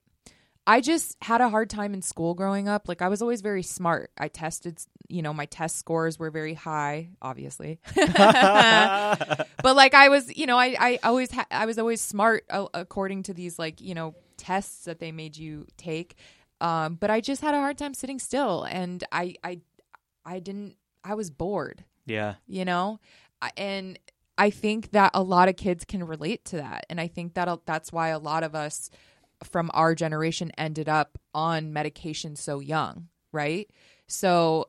[0.66, 2.88] I just had a hard time in school growing up.
[2.88, 4.10] Like, I was always very smart.
[4.18, 4.78] I tested,
[5.08, 7.78] you know, my test scores were very high, obviously.
[7.96, 12.66] but like, I was, you know, I, I always, ha- I was always smart uh,
[12.74, 16.16] according to these, like, you know, tests that they made you take.
[16.60, 19.60] Um, but I just had a hard time sitting still, and I, I,
[20.24, 20.76] I didn't.
[21.04, 22.98] I was bored yeah, you know
[23.40, 23.98] I- and
[24.36, 27.48] i think that a lot of kids can relate to that and i think that
[27.64, 28.90] that's why a lot of us
[29.44, 33.70] from our generation ended up on medication so young right
[34.06, 34.68] so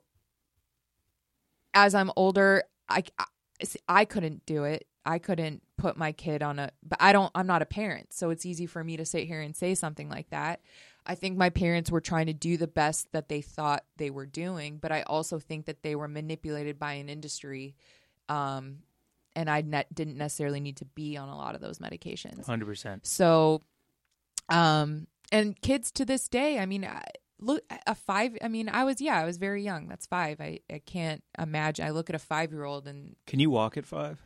[1.74, 3.26] as i'm older i i,
[3.88, 7.48] I couldn't do it i couldn't put my kid on a but i don't i'm
[7.48, 10.30] not a parent so it's easy for me to sit here and say something like
[10.30, 10.62] that
[11.10, 14.28] I think my parents were trying to do the best that they thought they were
[14.28, 17.76] doing, but I also think that they were manipulated by an industry,
[18.28, 18.84] um,
[19.36, 22.46] and I ne- didn't necessarily need to be on a lot of those medications.
[22.46, 23.08] hundred percent.
[23.08, 23.64] So,
[24.50, 27.04] um, and kids to this day, I mean, I,
[27.40, 28.38] look a five.
[28.42, 29.88] I mean, I was yeah, I was very young.
[29.88, 30.40] That's five.
[30.42, 31.86] I I can't imagine.
[31.86, 34.22] I look at a five year old and Can you walk at five?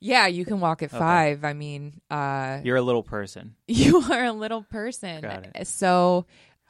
[0.00, 0.98] yeah, you can walk at Okay.
[0.98, 1.44] five.
[1.44, 3.54] I mean, uh, You're a little person.
[3.68, 5.20] you are a little person.
[5.22, 5.46] Got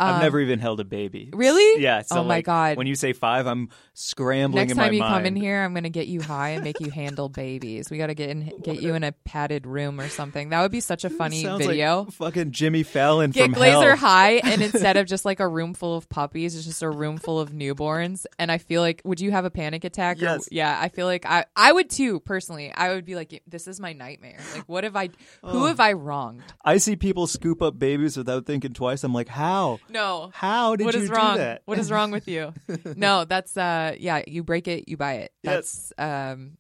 [0.03, 0.09] So.
[0.09, 1.31] I've um, never even held a baby.
[1.33, 1.83] Really?
[1.83, 2.03] Yeah.
[2.03, 2.77] So Oh my like, God.
[2.77, 5.15] When you say five, I'm scrambling Next time you mind.
[5.15, 7.91] come in here, I'm gonna get you high and make you handle babies.
[7.91, 10.49] We got to get in, get you in a padded room or something.
[10.51, 12.03] That would be such a funny Sounds video.
[12.03, 13.97] Like fucking Jimmy Fallon get from Glazer hell.
[13.97, 17.17] high, and instead of just like a room full of puppies, it's just a room
[17.19, 18.27] full of newborns.
[18.39, 20.19] And I feel like, would you have a panic attack?
[20.19, 20.49] or- Yes.
[20.51, 22.21] yeah, I feel like I, I would too.
[22.21, 24.39] Personally, I would be like, this is my nightmare.
[24.55, 25.07] Like, what have I?
[25.43, 25.67] Who Oh.
[25.67, 26.43] have I wronged?
[26.65, 29.05] I see people scoop up babies without thinking twice.
[29.05, 29.79] I'm like, how?
[29.93, 30.31] No.
[30.35, 31.37] How did What you is do wrong?
[31.37, 31.63] that?
[31.65, 32.53] What is wrong with you?
[32.97, 35.33] no, that's uh yeah, you break it, you buy it.
[35.43, 35.93] Yes.
[35.97, 36.57] That's um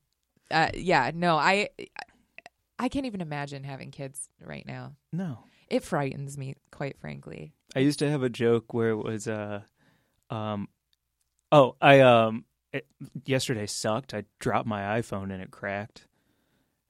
[0.50, 1.68] uh yeah, no, I
[2.78, 4.96] I can't even imagine having kids right now.
[5.12, 5.38] No.
[5.68, 7.54] It frightens me, quite frankly.
[7.74, 9.62] I used to have a joke where it was, uh,
[10.28, 10.68] um,
[11.50, 12.86] oh, I um, it,
[13.24, 14.12] yesterday sucked.
[14.12, 16.06] I dropped my iPhone and it cracked,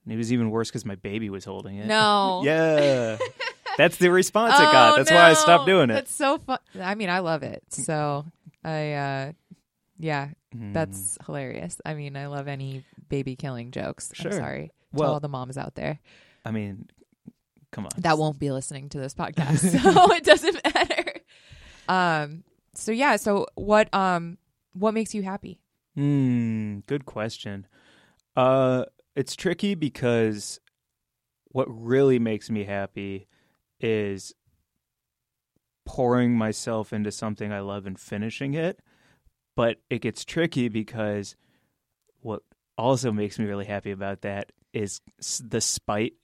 [0.04, 1.86] and it was even worse because my baby was holding it.
[1.86, 2.40] No.
[2.44, 3.18] yeah,
[3.76, 4.94] that's the response it got.
[4.94, 5.94] Oh, That's why I stopped doing it.
[5.94, 6.58] That's so fun.
[6.80, 7.62] I mean, I love it.
[7.70, 8.24] So
[8.64, 9.32] I uh
[9.98, 10.72] yeah, Mm.
[10.74, 11.80] that's hilarious.
[11.86, 14.10] I mean, I love any baby killing jokes.
[14.14, 14.32] Sure.
[14.32, 15.98] I'm sorry to Well- all the moms out there.
[16.44, 16.88] I mean,
[17.70, 17.92] Come on.
[17.98, 21.14] that won't be listening to this podcast, so it doesn't matter.
[21.88, 22.44] Um.
[22.74, 23.16] So yeah.
[23.16, 23.92] So what?
[23.94, 24.38] Um.
[24.74, 25.60] What makes you happy?
[25.94, 27.66] Hmm, good question.
[28.36, 30.58] Uh it's tricky because
[31.48, 33.26] what really makes me happy
[33.82, 34.34] is
[35.84, 38.80] pouring myself into something I love and finishing it.
[39.56, 41.36] But it gets tricky because
[42.20, 42.42] what
[42.78, 45.00] also makes me really happy about that is
[45.40, 46.14] the spite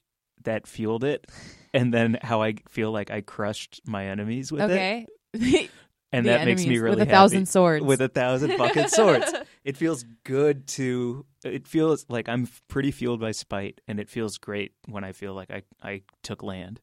[0.45, 1.27] that fueled it
[1.75, 5.09] and then how I feel like I crushed my enemies with it.
[5.37, 5.71] okay.
[6.11, 7.85] And that makes me really with a happy thousand swords.
[7.85, 9.31] with a thousand fucking swords.
[9.65, 11.27] It feels good to.
[11.45, 15.35] It feels like I'm pretty fueled by spite, and it feels great when I feel
[15.35, 16.81] like I I took land.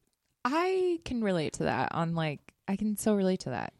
[0.48, 3.72] I can relate to that on like I can so relate to that.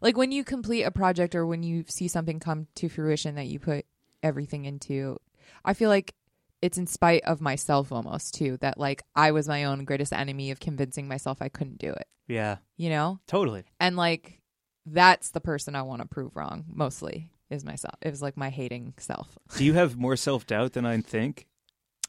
[0.00, 3.46] Like when you complete a project or when you see something come to fruition that
[3.46, 3.84] you put
[4.22, 5.18] everything into,
[5.64, 6.14] I feel like
[6.62, 10.50] it's in spite of myself almost too that like I was my own greatest enemy
[10.50, 13.20] of convincing myself I couldn't do it, Yeah, you know?
[13.26, 13.64] totally.
[13.78, 14.40] And like
[14.86, 17.96] that's the person I want to prove wrong mostly is myself.
[18.00, 19.38] It was like my hating self.
[19.56, 21.46] Do you have more self doubt than I think?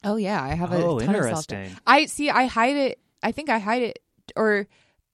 [0.02, 1.76] Oh yeah, I have a oh, ton of interesting.
[1.86, 2.30] I see.
[2.30, 2.98] I hide it.
[3.22, 3.98] I think I hide it,
[4.36, 4.66] or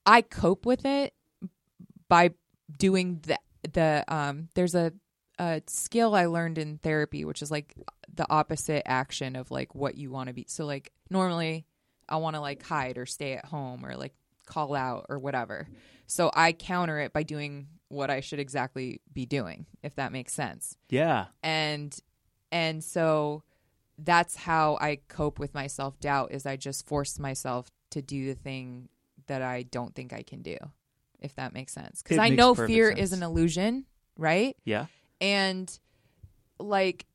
[0.04, 1.14] I cope with it
[2.08, 2.30] by
[2.78, 3.38] doing the
[3.72, 4.48] the um.
[4.54, 4.92] There's a
[5.38, 7.74] a skill I learned in therapy, which is like
[8.12, 10.46] the opposite action of like what you want to be.
[10.48, 11.66] So like normally,
[12.08, 14.14] I want to like hide or stay at home or like
[14.46, 15.68] call out or whatever.
[16.06, 20.32] So I counter it by doing what I should exactly be doing, if that makes
[20.32, 21.96] sense Yeah, and
[22.50, 23.42] and so
[23.98, 28.26] that's how I cope with my self doubt is I just force myself to do
[28.26, 28.88] the thing
[29.26, 30.58] that I don't think I can do,
[31.18, 32.02] if that makes sense.
[32.02, 33.00] Because I know fear sense.
[33.00, 33.86] is an illusion,
[34.18, 34.54] right?
[34.64, 34.86] yeah,
[35.18, 35.76] And
[36.60, 37.06] like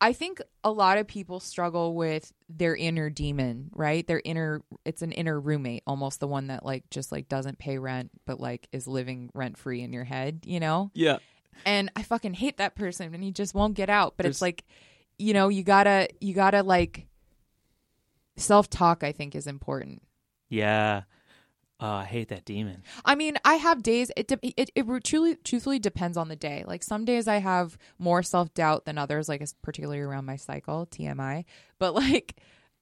[0.00, 4.06] I think a lot of people struggle with their inner demon, right?
[4.06, 7.78] Their inner it's an inner roommate, almost the one that like just like doesn't pay
[7.78, 10.90] rent but like is living rent free in your head, you know?
[10.94, 11.18] yeah.
[11.66, 14.14] and I fucking hate that person and he just won't get out.
[14.16, 14.64] But it's like,
[15.18, 17.08] you know, you gotta you gotta like
[18.36, 20.02] self talk I think is important.
[20.48, 21.02] Yeah.
[21.80, 22.84] Uh, I hate that demon.
[23.04, 26.64] I mean, I have days it de- it it truly truthfully depends on the day.
[26.66, 31.44] Like some days I have more self-doubt than others like particularly around my cycle, TMI.
[31.78, 32.36] But like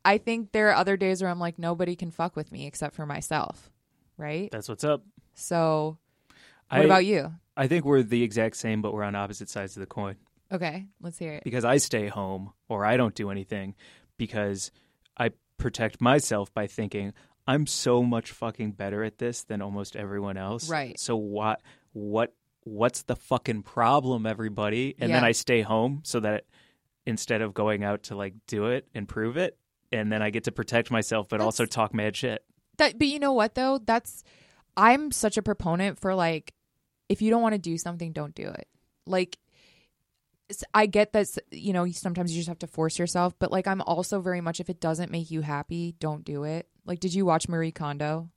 [0.05, 2.95] I think there are other days where I'm like nobody can fuck with me except
[2.95, 3.71] for myself,
[4.19, 4.51] right?
[4.53, 5.03] That's what's up.
[5.35, 5.99] So
[6.69, 7.33] what I, about you?
[7.57, 10.17] I think we're the exact same, but we're on opposite sides of the coin.
[10.53, 11.45] Okay, let's hear it.
[11.45, 13.75] because I stay home or I don't do anything
[14.19, 14.71] because
[15.63, 17.13] protect myself by thinking
[17.47, 20.69] I'm so much fucking better at this than almost everyone else.
[20.69, 20.99] Right.
[20.99, 24.95] So what what what's the fucking problem everybody?
[24.99, 26.45] And then I stay home so that
[27.05, 29.59] instead of going out to like do it and prove it
[29.91, 32.45] and then I get to protect myself but That's- also talk mad shit.
[32.79, 33.79] That, but you know what though?
[33.79, 34.25] That's
[34.77, 36.55] I'm such a proponent for like,
[37.09, 38.67] if you don't want to do something, don't do it.
[39.07, 39.39] Like,
[40.75, 43.81] I get that you know sometimes you just have to force yourself, but like I'm
[43.83, 46.69] also very much if it doesn't make you happy, don't do it.
[46.85, 48.29] Like, did you watch Marie Kondo?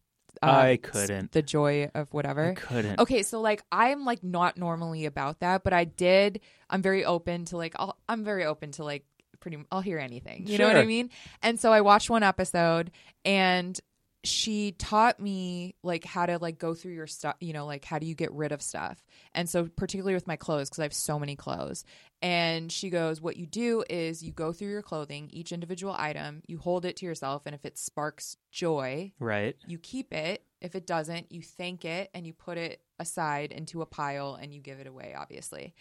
[0.41, 1.31] Uh, I couldn't.
[1.31, 2.53] The joy of I whatever.
[2.55, 2.99] couldn't.
[2.99, 6.41] Okay, so like I'm like not normally about that, but I did.
[6.69, 9.05] I'm very open to like I'll, I'm very open to like
[9.39, 9.57] pretty.
[9.71, 10.47] I'll hear anything.
[10.47, 11.09] You know what I mean?
[11.41, 12.91] And so I watched one episode,
[13.23, 13.79] and
[14.27, 17.35] she taught me like how to like go through your stuff.
[17.39, 19.03] You know, like how do you get rid of stuff?
[19.33, 21.85] And so particularly with my clothes because I have so many clothes.
[22.21, 26.41] And she goes, what you do is you go through your clothing, each individual item,
[26.47, 29.55] you hold it to yourself, and if it sparks joy, Right.
[29.67, 30.43] you keep it.
[30.61, 34.51] If it doesn't, you thank it and you put it aside into a pile and
[34.53, 35.75] you give it away, obviously.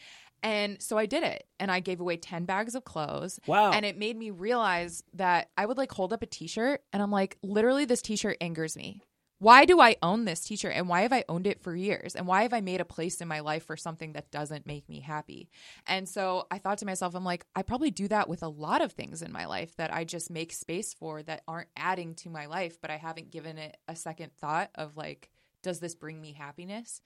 [0.45, 3.41] And so I did it and I gave away 10 bags of clothes.
[3.47, 3.73] Wow.
[3.73, 7.03] And it made me realize that I would like hold up a t shirt and
[7.03, 9.01] I'm like, literally, this t shirt angers me.
[9.39, 12.15] Why do I own this t shirt and why have I owned it for years?
[12.15, 14.87] And why have I made a place in my life for something that doesn't make
[14.87, 15.49] me happy?
[15.87, 18.83] And so I thought to myself, I'm like, I probably do that with a lot
[18.83, 22.29] of things in my life that I just make space for that aren't adding to
[22.29, 25.31] my life, but I haven't given it a second thought of like,
[25.63, 27.01] does this bring me happiness?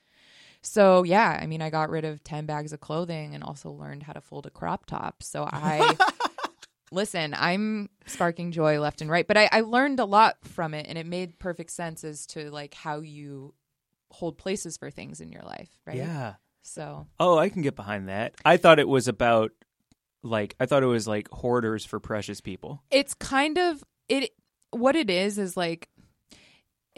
[0.63, 4.03] So yeah, I mean, I got rid of 10 bags of clothing and also learned
[4.03, 5.23] how to fold a crop top.
[5.23, 5.97] So I
[6.93, 10.87] listen, I'm sparking joy left and right, but I, I learned a lot from it
[10.89, 13.55] and it made perfect sense as to like how you
[14.11, 15.97] hold places for things in your life, right?
[15.97, 16.35] Yeah.
[16.63, 18.35] So Oh, I can get behind that.
[18.45, 19.53] I thought it was about
[20.23, 22.83] like I thought it was like hoarders for precious people.
[22.91, 24.31] it's kind of it
[24.71, 25.89] what it is is like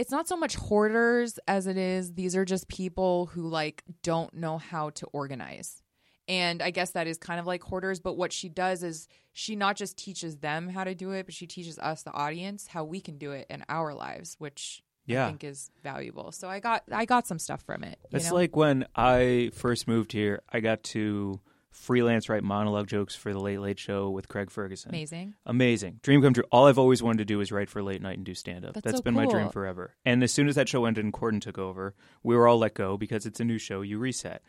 [0.01, 4.33] it's not so much hoarders as it is these are just people who like don't
[4.35, 5.83] know how to organize
[6.29, 9.57] And I guess that is kind of like hoarders, but what she does is she
[9.57, 12.85] not just teaches them how to do it, but she teaches us, the audience, how
[12.85, 15.25] we can do it in our lives, which Yeah.
[15.25, 16.31] I think is valuable.
[16.31, 17.99] So I got I got some stuff from it.
[18.11, 18.37] you It's know?
[18.41, 21.41] like when I first moved here, I got to
[21.81, 24.91] freelance write monologue jokes for the Late Late Show with Craig Ferguson.
[24.91, 25.35] amazing.
[25.47, 26.01] Amazing.
[26.03, 26.45] Dream come true.
[26.53, 28.75] All I've always wanted to do is write for late night and do stand up.
[28.75, 29.95] That's That's so been my dream forever.
[30.05, 32.75] And as soon as that show ended and Corden took over, we were all let
[32.75, 34.43] go because it's a new show, you reset.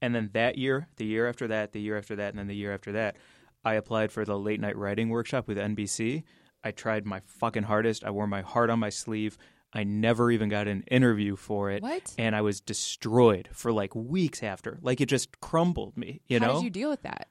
[0.00, 2.54] And then that year, the year after that, the year after that, and then the
[2.54, 3.16] year after that,
[3.64, 6.22] I applied for the late night writing workshop with NBC.
[6.62, 8.04] I tried my fucking hardest.
[8.04, 9.36] I wore my heart on my sleeve.
[9.76, 11.82] I never even got an interview for it.
[11.82, 12.14] What?
[12.16, 14.78] And I was destroyed for like weeks after.
[14.80, 16.52] Like it just crumbled me, you how know?
[16.54, 17.28] How did you deal with that?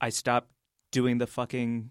[0.00, 0.50] I stopped
[0.92, 1.90] doing the fucking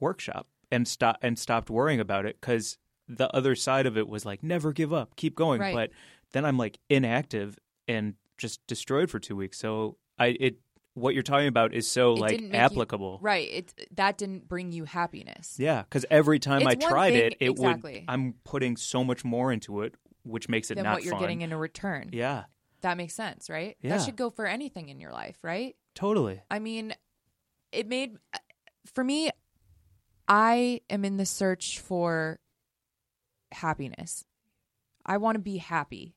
[0.00, 4.26] workshop and stop and stopped worrying about it because the other side of it was
[4.26, 5.60] like never give up, keep going.
[5.60, 5.74] Right.
[5.74, 5.90] But
[6.32, 9.58] then I'm like inactive and just destroyed for two weeks.
[9.58, 10.56] So I it
[11.00, 13.18] what you're talking about is so It like didn't you- applicable.
[13.22, 13.48] Right.
[13.50, 15.56] It that didn't bring you happiness.
[15.58, 17.92] Yeah, because every time It's I tried thing- it, it exactly.
[17.94, 18.04] would.
[18.08, 21.20] I'm putting so much more into it, which makes it Than not what you're fun.
[21.22, 22.10] getting in a return.
[22.12, 22.44] yeah,
[22.82, 23.76] That makes sense, right?
[23.82, 23.96] Yeah.
[23.96, 25.76] That should go for anything in your life, right?
[25.94, 26.40] totally.
[26.50, 26.94] I mean,
[27.72, 28.16] it made
[28.86, 29.30] for me.
[30.28, 32.38] I am in the search for
[33.52, 34.24] happiness.
[35.04, 36.14] I want to be happy,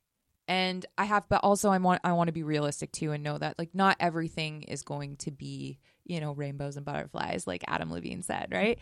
[0.54, 3.40] and I have, but also I want I want to be realistic too, and know
[3.40, 7.92] that like not everything is going to be you know rainbows and butterflies, like Adam
[7.92, 8.78] Levine said, right?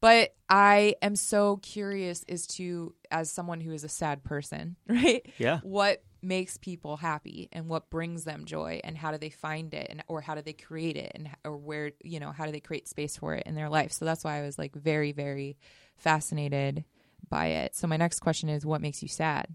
[0.00, 5.26] But I am so curious as to, as someone who is a sad person, right?
[5.38, 5.60] Yeah.
[5.62, 9.86] what makes people happy and what brings them joy and how do they find it
[9.88, 12.58] and or how do they create it and or where you know how do they
[12.60, 15.56] create space for it in their life so that's why i was like very very
[15.96, 16.84] fascinated
[17.28, 19.46] by it so my next question is what makes you sad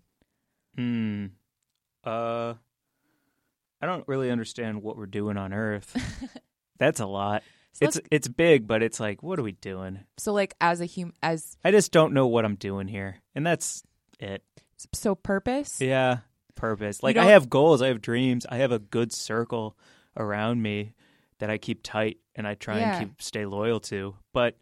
[0.78, 1.26] Hmm.
[2.04, 2.54] Uh,
[3.82, 5.96] I don't really understand what we're doing on Earth.
[6.80, 7.44] That's a lot.
[7.74, 10.00] so, it's it's big, but it's like, what are we doing?
[10.18, 13.46] so like as a hum as I just don't know what I'm doing here, and
[13.46, 13.84] that's
[14.20, 14.44] it.
[14.94, 16.18] so purpose Yeah,
[16.56, 17.02] purpose.
[17.04, 19.78] Like I have goals, I have dreams, I have a good circle
[20.18, 20.94] around me
[21.40, 22.98] that I keep tight and I try Yeah.
[23.00, 24.16] and keep stay loyal to.
[24.34, 24.58] But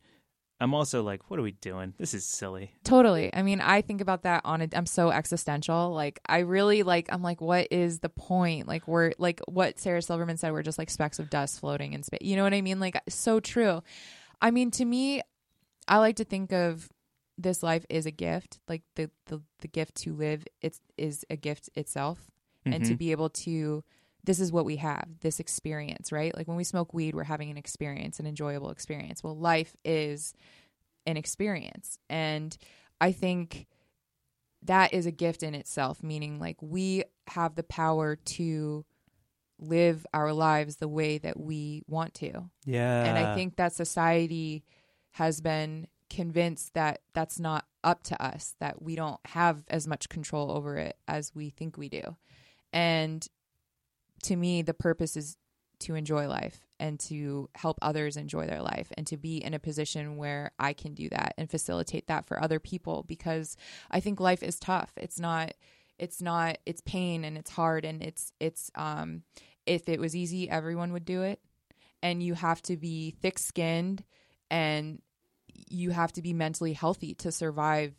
[0.62, 1.94] I'm also like, what are we doing?
[1.98, 2.72] This is silly.
[2.84, 3.34] Totally.
[3.34, 5.92] I mean, I think about that on a I'm so existential.
[5.92, 8.68] Like I really like I'm like what is the point?
[8.68, 12.04] Like we're like what Sarah Silverman said we're just like specks of dust floating in
[12.04, 12.20] space.
[12.22, 12.80] You know what I mean?
[12.80, 13.82] Like so true.
[14.42, 15.22] I mean, to me
[15.88, 16.90] I like to think of
[17.38, 18.60] this life is a gift.
[18.68, 22.20] Like the the the gift to live it's is a gift itself
[22.66, 22.98] and to Mhm.
[22.98, 23.84] be able to
[24.24, 27.50] this is what we have this experience right like when we smoke weed we're having
[27.50, 30.34] an experience an enjoyable experience well life is
[31.06, 32.58] an experience and
[33.02, 33.68] i think
[34.62, 38.86] that is a gift in itself meaning like we have the power to
[39.62, 43.04] live our lives the way that we want to yeah.
[43.04, 44.64] and I think that society
[45.12, 50.10] has been convinced that that's not up to us, that we don't have as much
[50.10, 52.16] control over it as we think we do.
[52.74, 53.26] And
[54.24, 55.38] to me, the purpose is
[55.80, 59.60] to enjoy life and to help others enjoy their life and to be in a
[59.60, 63.56] position where I can do that and facilitate that for other people because
[63.90, 64.92] I think life is tough.
[64.98, 65.54] It's not
[65.98, 69.24] it's not it's pain and it's hard and it's it's um
[69.66, 71.42] if it was easy everyone would do it
[72.02, 74.04] and you have to be thick-skinned
[74.50, 75.02] and
[75.70, 77.94] you have to be mentally healthy to survive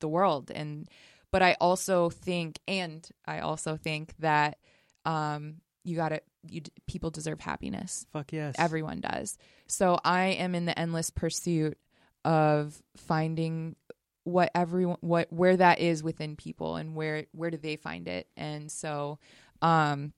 [0.00, 0.88] the world and
[1.30, 4.56] but I also think and I also think that
[5.04, 8.54] um you got to you d- people deserve happiness fuck yes.
[8.58, 9.36] everyone does
[9.66, 11.78] so i am in the endless pursuit
[12.24, 13.76] of finding
[14.24, 18.26] what everyone what where that is within people and where where do they find it
[18.36, 19.18] and so
[19.60, 20.12] um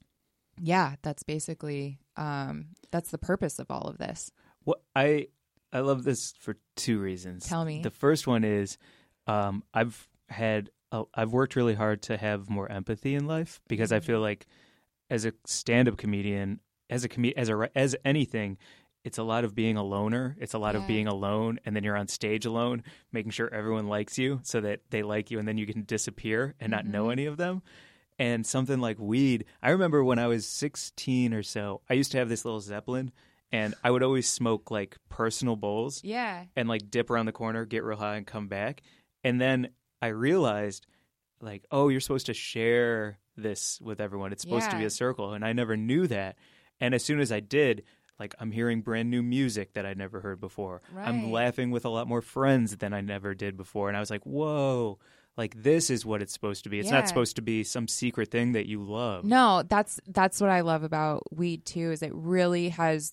[0.61, 4.31] yeah that's basically um that's the purpose of all of this
[4.65, 5.29] What I
[5.73, 7.45] I love this for two reasons.
[7.47, 7.83] Tell me.
[7.83, 8.79] The first one is
[9.27, 13.91] um, I've had a, I've worked really hard to have more empathy in life because
[13.93, 14.05] I Mhm.
[14.05, 14.47] feel like
[15.11, 18.59] as a stand-up comedian, as a com- as a as anything,
[19.05, 20.37] it's a lot of being a loner.
[20.41, 22.83] It's a lot of being alone, and then you're on stage alone,
[23.13, 26.55] making sure everyone likes you so that they like you, and then you can disappear
[26.59, 27.13] and not know Mhm.
[27.13, 27.63] any of them.
[28.19, 29.45] And something like weed.
[29.63, 33.13] I remember when I was 16 or so, I used to have this little Zeppelin,
[33.53, 37.65] and I would always smoke like personal bowls yeah and like dip around the corner,
[37.65, 38.83] get real high, and come back.
[39.23, 39.69] And then
[40.03, 40.87] I realized,
[41.41, 44.33] like, oh, you're supposed to share this with everyone.
[44.33, 46.37] It's supposed to be a circle, and I never knew that.
[46.81, 47.83] And as soon as I did,
[48.19, 50.83] like, I'm hearing brand new music that I'd never heard before.
[50.97, 54.11] I'm laughing with a lot more friends than I never did before, and I was
[54.11, 54.99] like, whoa.
[55.39, 56.79] like this is what it's supposed to be.
[56.79, 56.95] It's Yeah.
[57.01, 59.23] not supposed to be some secret thing that you love.
[59.25, 63.13] No, that's that's what I love about weed too is it really has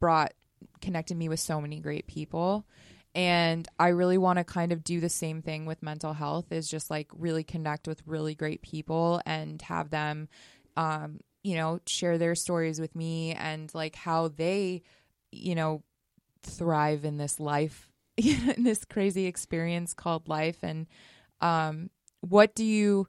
[0.00, 0.32] brought
[0.80, 2.66] connected me with so many great people
[3.14, 6.68] and I really want to kind of do the same thing with mental health is
[6.68, 10.28] just like really connect with really great people and have them
[10.76, 14.82] um you know share their stories with me and like how they
[15.30, 15.82] you know
[16.42, 20.58] thrive in this life in this crazy experience called life.
[20.62, 20.86] And
[21.40, 21.90] um
[22.20, 23.08] what do you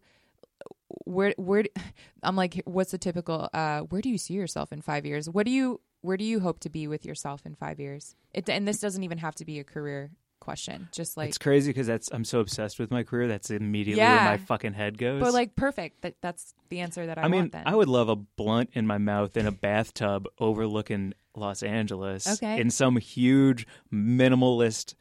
[1.06, 1.66] where where
[2.24, 5.30] I'm like what's the typical uh where do you see yourself in 5 years?
[5.30, 8.48] What do you where do you hope to be with yourself in 5 years it
[8.50, 11.88] and this doesn't even have to be a career question just like it's crazy because
[11.88, 13.30] that's I'm so obsessed with my career.
[13.30, 14.16] That's immediately Yeah.
[14.16, 15.22] where my fucking head goes.
[15.22, 17.88] but like perfect that that's the answer that I, I mean, want then I would
[17.88, 22.60] love a blunt in my mouth in a bathtub overlooking Los Angeles Okay.
[22.60, 24.96] in some huge minimalist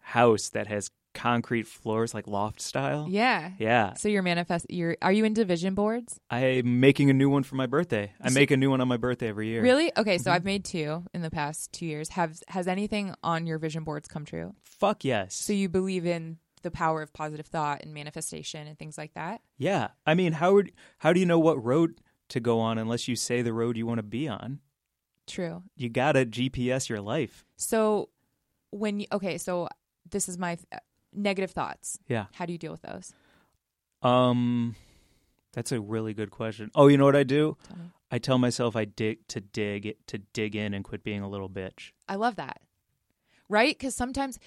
[0.00, 3.06] house that has concrete floors like loft style.
[3.08, 3.94] yeah Yeah.
[3.94, 7.56] so you're manifest you're are you into vision boards I'm making a new one for
[7.56, 8.12] my birthday.
[8.20, 9.62] I make a new one on my birthday every year.
[9.62, 10.22] really okay Mm-hmm.
[10.22, 13.82] so I've made two in the past 2 years have has anything on your vision
[13.84, 15.34] boards come true Fuck yes.
[15.34, 19.40] so you believe in the power of positive thought and manifestation and things like that
[19.58, 19.88] yeah.
[20.06, 23.16] I mean, how would how do you know what road to go on unless you
[23.16, 24.58] say the road you want to be on?
[25.26, 27.44] true You got to GPS your life.
[27.56, 28.10] So
[28.70, 29.68] when you okay, so
[30.10, 30.56] this is my
[31.16, 31.98] negative thoughts.
[32.08, 32.26] Yeah.
[32.34, 33.12] How do you deal with those?
[34.02, 34.76] Um
[35.52, 36.70] that's a really good question.
[36.74, 37.56] Oh, you know what I do?
[37.66, 37.76] Tell.
[38.10, 41.48] I tell myself I dig to dig to dig in and quit being a little
[41.48, 41.92] bitch.
[42.08, 42.60] I love that.
[43.48, 43.76] Right?
[43.78, 44.38] Cuz sometimes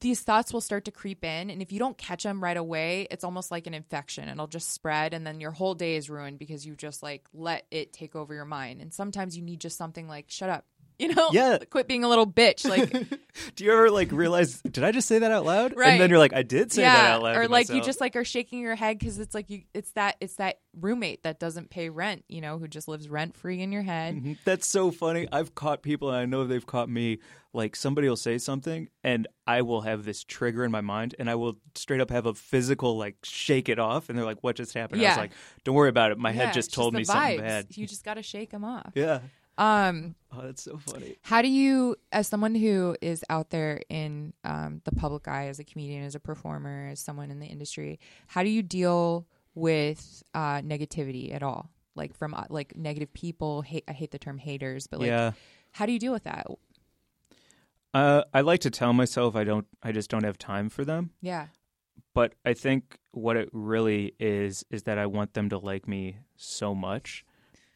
[0.00, 3.06] these thoughts will start to creep in and if you don't catch them right away,
[3.10, 4.28] it's almost like an infection.
[4.28, 7.66] It'll just spread and then your whole day is ruined because you just like let
[7.70, 8.80] it take over your mind.
[8.80, 10.64] And sometimes you need just something like shut up.
[10.98, 11.30] You know?
[11.32, 11.58] Yeah.
[11.70, 12.90] Quit being a little bitch like
[13.56, 15.74] Do you ever like realize did I just say that out loud?
[15.76, 15.90] Right.
[15.92, 17.36] And then you're like I did say that out loud.
[17.36, 20.16] or like you just like are shaking your head because it's like you it's that
[20.20, 23.72] it's that roommate that doesn't pay rent you know who just lives rent free in
[23.72, 24.38] your head Mhm.
[24.44, 25.26] That's so funny.
[25.32, 27.18] I've caught people, and I know they've caught me.
[27.52, 31.30] Like somebody will say something, and I will have this trigger in my mind, and
[31.30, 34.56] I will straight up have a physical like shake it off, and they're like, "What
[34.56, 35.32] just happened?" I was like,
[35.62, 36.18] "Don't worry about it.
[36.18, 38.64] My Yeah, head just told the me something bad." you just got to shake them
[38.64, 39.20] off Yeah.
[39.58, 41.16] Um Oh, that's so funny.
[41.22, 45.60] how do you as someone who is out there in um, the public eye as
[45.60, 50.24] a comedian as a performer as someone in the industry how do you deal with
[50.34, 54.38] uh, negativity at all like from uh, like negative people hate i hate the term
[54.38, 55.30] haters but like yeah.
[55.70, 56.46] how do you deal with that
[57.94, 59.66] Uh, I like to tell myself I don't.
[59.80, 61.10] I just don't have time for them.
[61.20, 61.46] yeah
[62.12, 66.18] But I think what it really is is that I want them to like me
[66.36, 67.24] so much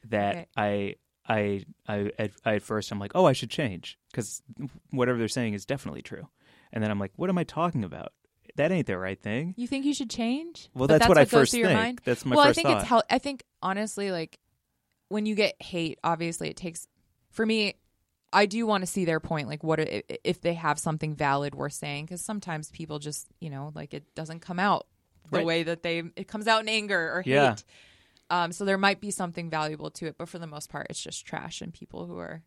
[0.05, 0.47] that Okay.
[0.57, 0.95] I.
[1.29, 4.43] I, I, at, I, at first, I'm like, oh, I should change because
[4.91, 6.29] whatever they're saying is definitely true.
[6.73, 8.13] And then I'm like, what am I talking about?
[8.57, 9.55] That ain't the right thing.
[9.57, 10.69] You think you should change?
[10.75, 11.79] Well, But that's, what I goes first through your think.
[11.81, 12.01] mind?
[12.05, 12.79] That's my well, I think thought.
[12.81, 14.39] it's hel- I think honestly, like
[15.09, 16.89] when you get hate, obviously it takes.
[17.31, 17.75] For me,
[18.33, 19.49] I do want to see their point.
[19.49, 22.07] Like, what i- if they have something valid worth saying?
[22.07, 24.87] Because sometimes people just, you know, like it doesn't come out
[25.31, 25.47] the Right.
[25.47, 26.03] way that they.
[26.17, 27.31] It comes out in anger or hate.
[27.33, 27.55] Yeah.
[28.31, 31.03] Um, so there might be something valuable to it, but for the most part, it's
[31.03, 32.43] just trash and people who are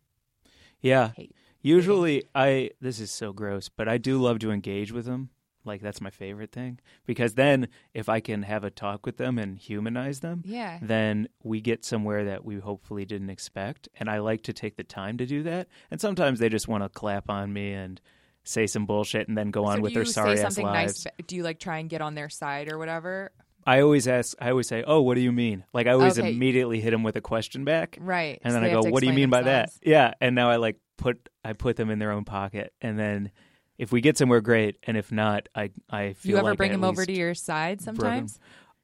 [0.80, 1.12] yeah.
[1.16, 1.34] hate.
[1.60, 5.30] Usually, I this is so gross, but I do love to engage with them.
[5.64, 9.38] Like that's my favorite thing because then if I can have a talk with them
[9.38, 10.78] and humanize them, Yeah.
[10.82, 13.88] then we get somewhere that we hopefully didn't expect.
[13.94, 15.68] And I like to take the time to do that.
[15.90, 18.00] And sometimes they just want to clap on me and
[18.42, 21.04] say some bullshit and then go on with do their you sorry ass lives.
[21.04, 21.26] nice?
[21.28, 23.30] Do you like try and get on their side or whatever?
[23.66, 24.36] I always ask.
[24.40, 26.30] I always say, "Oh, what do you mean?" Like I always Okay.
[26.32, 27.96] immediately hit them with a question back.
[28.00, 28.40] Right.
[28.42, 29.78] And So then I go, "What do you mean by themselves.
[29.82, 32.98] that?" Yeah, and now I like put I put them in their own pocket, and
[32.98, 33.30] then
[33.78, 36.58] if we get somewhere, great, and if not, I I feel like You ever like
[36.58, 38.38] bring them over to your side sometimes?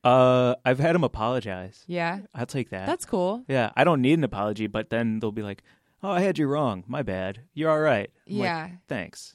[0.05, 1.85] Uh, I've had them apologize.
[1.89, 2.21] Yeah.
[2.35, 2.87] I'll take that.
[2.87, 3.45] That's cool.
[3.49, 3.71] yeah.
[3.77, 5.63] I don't need an apology, but then they'll be like,
[6.03, 6.85] "Oh, I had you wrong.
[6.87, 7.41] My bad.
[7.53, 8.69] You're all right." I'm like, Yeah.
[8.89, 9.35] Thanks.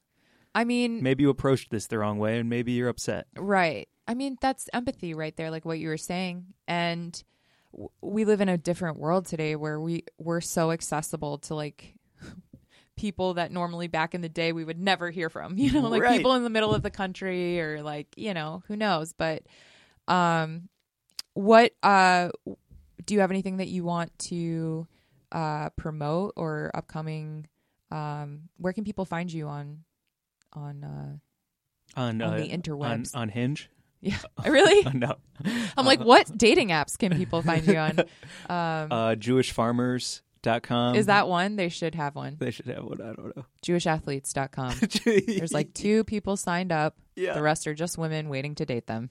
[0.55, 3.27] I mean, Maybe you approached this the wrong way, and maybe you're upset.
[3.35, 3.87] right.
[4.07, 6.45] I mean, that's empathy right there, like what you were saying.
[6.67, 7.21] And
[7.71, 11.95] w- we live in a different world today where we we're so accessible to like
[12.97, 15.57] people that normally back in the day we would never hear from.
[15.57, 16.17] You know, like Right.
[16.17, 19.43] people in the middle of the country or like, you know, who knows, but
[20.07, 20.67] um
[21.33, 22.29] what uh
[23.05, 24.85] do you have anything that you want to
[25.31, 27.47] uh promote or upcoming
[27.89, 29.79] um where can people find you on
[30.51, 33.15] on uh On On uh, the interwebs.
[33.15, 33.69] on, on Hinge.
[34.03, 35.15] Yeah really no,
[35.77, 37.99] i'm like what dating apps can people find you on
[38.49, 40.95] um uh, JewishFarmers.com.
[40.95, 43.01] is that one they should have one They should have one.
[43.01, 43.45] I don't know.
[43.65, 44.75] jewishathletes.com
[45.37, 47.33] there's like two people signed up Yeah.
[47.33, 49.07] The rest are just women waiting to date them.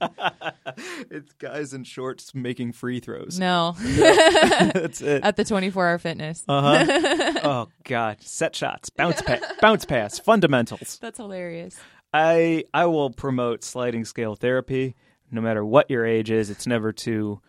[1.09, 3.39] it's guys in shorts making free throws.
[3.39, 3.75] No.
[3.79, 5.23] That's it.
[5.23, 6.43] At the 24 hour fitness.
[6.47, 7.39] Uh huh.
[7.43, 10.99] oh God, set shots, bounce pass, bounce pass, fundamentals.
[11.01, 11.79] That's hilarious.
[12.13, 14.95] I I will promote sliding scale therapy.
[15.31, 17.41] No matter what your age is, it's never too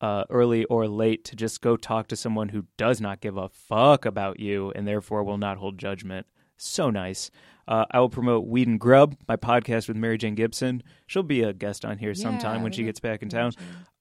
[0.00, 3.48] uh, early or late to just go talk to someone who does not give a
[3.48, 6.26] fuck about you and therefore will not hold judgment.
[6.56, 7.30] So nice.
[7.66, 10.82] Uh, I will promote Weed and Grub, my podcast with Mary Jane Gibson.
[11.06, 13.52] She'll be a guest on here sometime Yeah, when she gets back in town.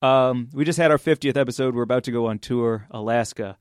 [0.01, 1.75] Um, we just had our 50th episode.
[1.75, 3.57] We're about to go on tour, Alaska,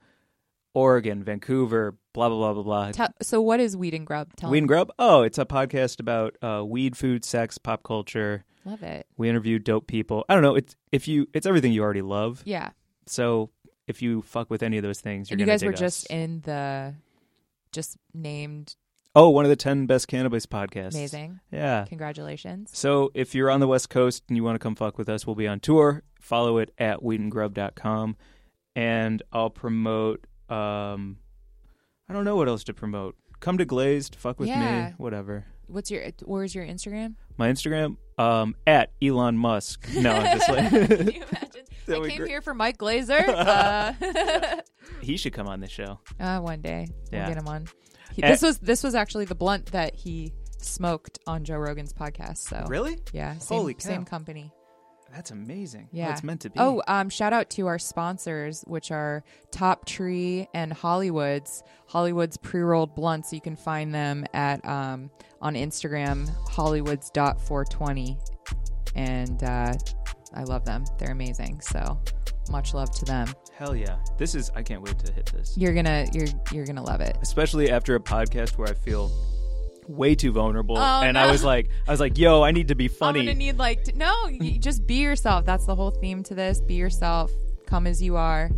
[0.74, 2.92] Oregon, Vancouver, blah, blah, blah, blah, blah.
[2.92, 4.28] Tell- so, what is Weed and Grub?
[4.36, 4.68] Tell Weed and.
[4.68, 4.90] Grub?
[4.98, 8.44] Oh, it's a podcast about uh, weed, food, sex, pop culture.
[8.64, 9.06] Love it.
[9.16, 10.24] We interview dope people.
[10.28, 10.54] I don't know.
[10.54, 12.42] It's if you, it's everything you already love.
[12.44, 12.70] Yeah.
[13.06, 13.50] So
[13.88, 15.78] if you fuck with any of those things, you're And you gonna guys were dig
[15.80, 16.94] just in the,
[17.72, 18.76] just named
[19.16, 20.94] oh, one of the ten best cannabis podcasts.
[20.94, 21.40] amazing.
[21.50, 21.84] Yeah.
[21.88, 22.70] Congratulations.
[22.72, 25.26] So if you're on the West Coast and you want to come fuck with us,
[25.26, 26.02] we'll be on tour.
[26.20, 28.16] Follow it at weedandgrub.com.
[28.76, 31.18] And I'll promote um
[32.08, 33.16] I don't know what else to promote.
[33.40, 34.88] Come to Glazed, fuck with Yeah.
[34.88, 35.44] me, whatever.
[35.68, 37.14] What's your, where's your Instagram?
[37.38, 39.86] My Instagram, um, at Elon Musk.
[39.94, 41.62] No, I'm just Can like you imagine?
[41.88, 42.28] I would be came great.
[42.30, 43.24] here for Mike Glazer.
[43.28, 44.60] Uh,
[45.00, 46.00] he should come on the show.
[46.18, 47.28] uh, one day we'll Yeah.
[47.28, 47.68] get him on.
[48.14, 52.38] He, this was this was actually the blunt that he smoked on Joe Rogan's podcast.
[52.38, 52.98] So Really?
[53.12, 53.80] yeah, same, Holy cow.
[53.88, 54.52] same company.
[55.12, 55.84] That's amazing.
[55.86, 56.12] Oh, Yeah.
[56.12, 56.58] it's meant to be.
[56.60, 61.62] Oh, um, shout out to our sponsors, which are Top Tree and Hollywoods.
[61.90, 63.32] Hollywoods pre-rolled blunts.
[63.32, 65.10] You can find them at um,
[65.42, 68.16] on Instagram, hollywoods.420,
[68.94, 69.72] and uh,
[70.34, 70.84] I love them.
[70.98, 71.60] They're amazing.
[71.60, 72.00] So
[72.50, 73.28] much love to them.
[73.56, 73.96] hell yeah.
[74.18, 75.56] This is I can't wait to hit this.
[75.56, 77.16] You're gonna you're you're gonna love it.
[77.22, 79.10] especially after a podcast where I feel
[79.90, 81.20] way too vulnerable, Oh, and no.
[81.20, 83.20] I was like, I was like, yo, I need to be I'm funny.
[83.20, 85.44] gonna need like to, no, just be yourself.
[85.44, 86.60] That's the whole theme to this.
[86.60, 87.30] Be yourself.
[87.66, 88.50] Come as you are.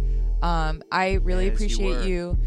[0.42, 2.02] Um, I really As appreciate were.
[2.04, 2.38] you,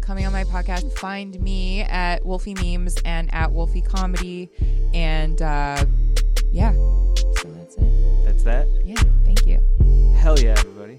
[0.00, 0.92] coming on my podcast.
[0.98, 4.50] Find me at Wolfie Memes and at Wolfie Comedy,
[4.94, 5.84] and uh,
[6.52, 6.72] yeah.
[6.72, 8.24] So that's it.
[8.24, 8.66] That's that.
[8.84, 8.96] Yeah.
[9.24, 9.60] Thank you.
[10.16, 10.96] Hell yeah, everybody.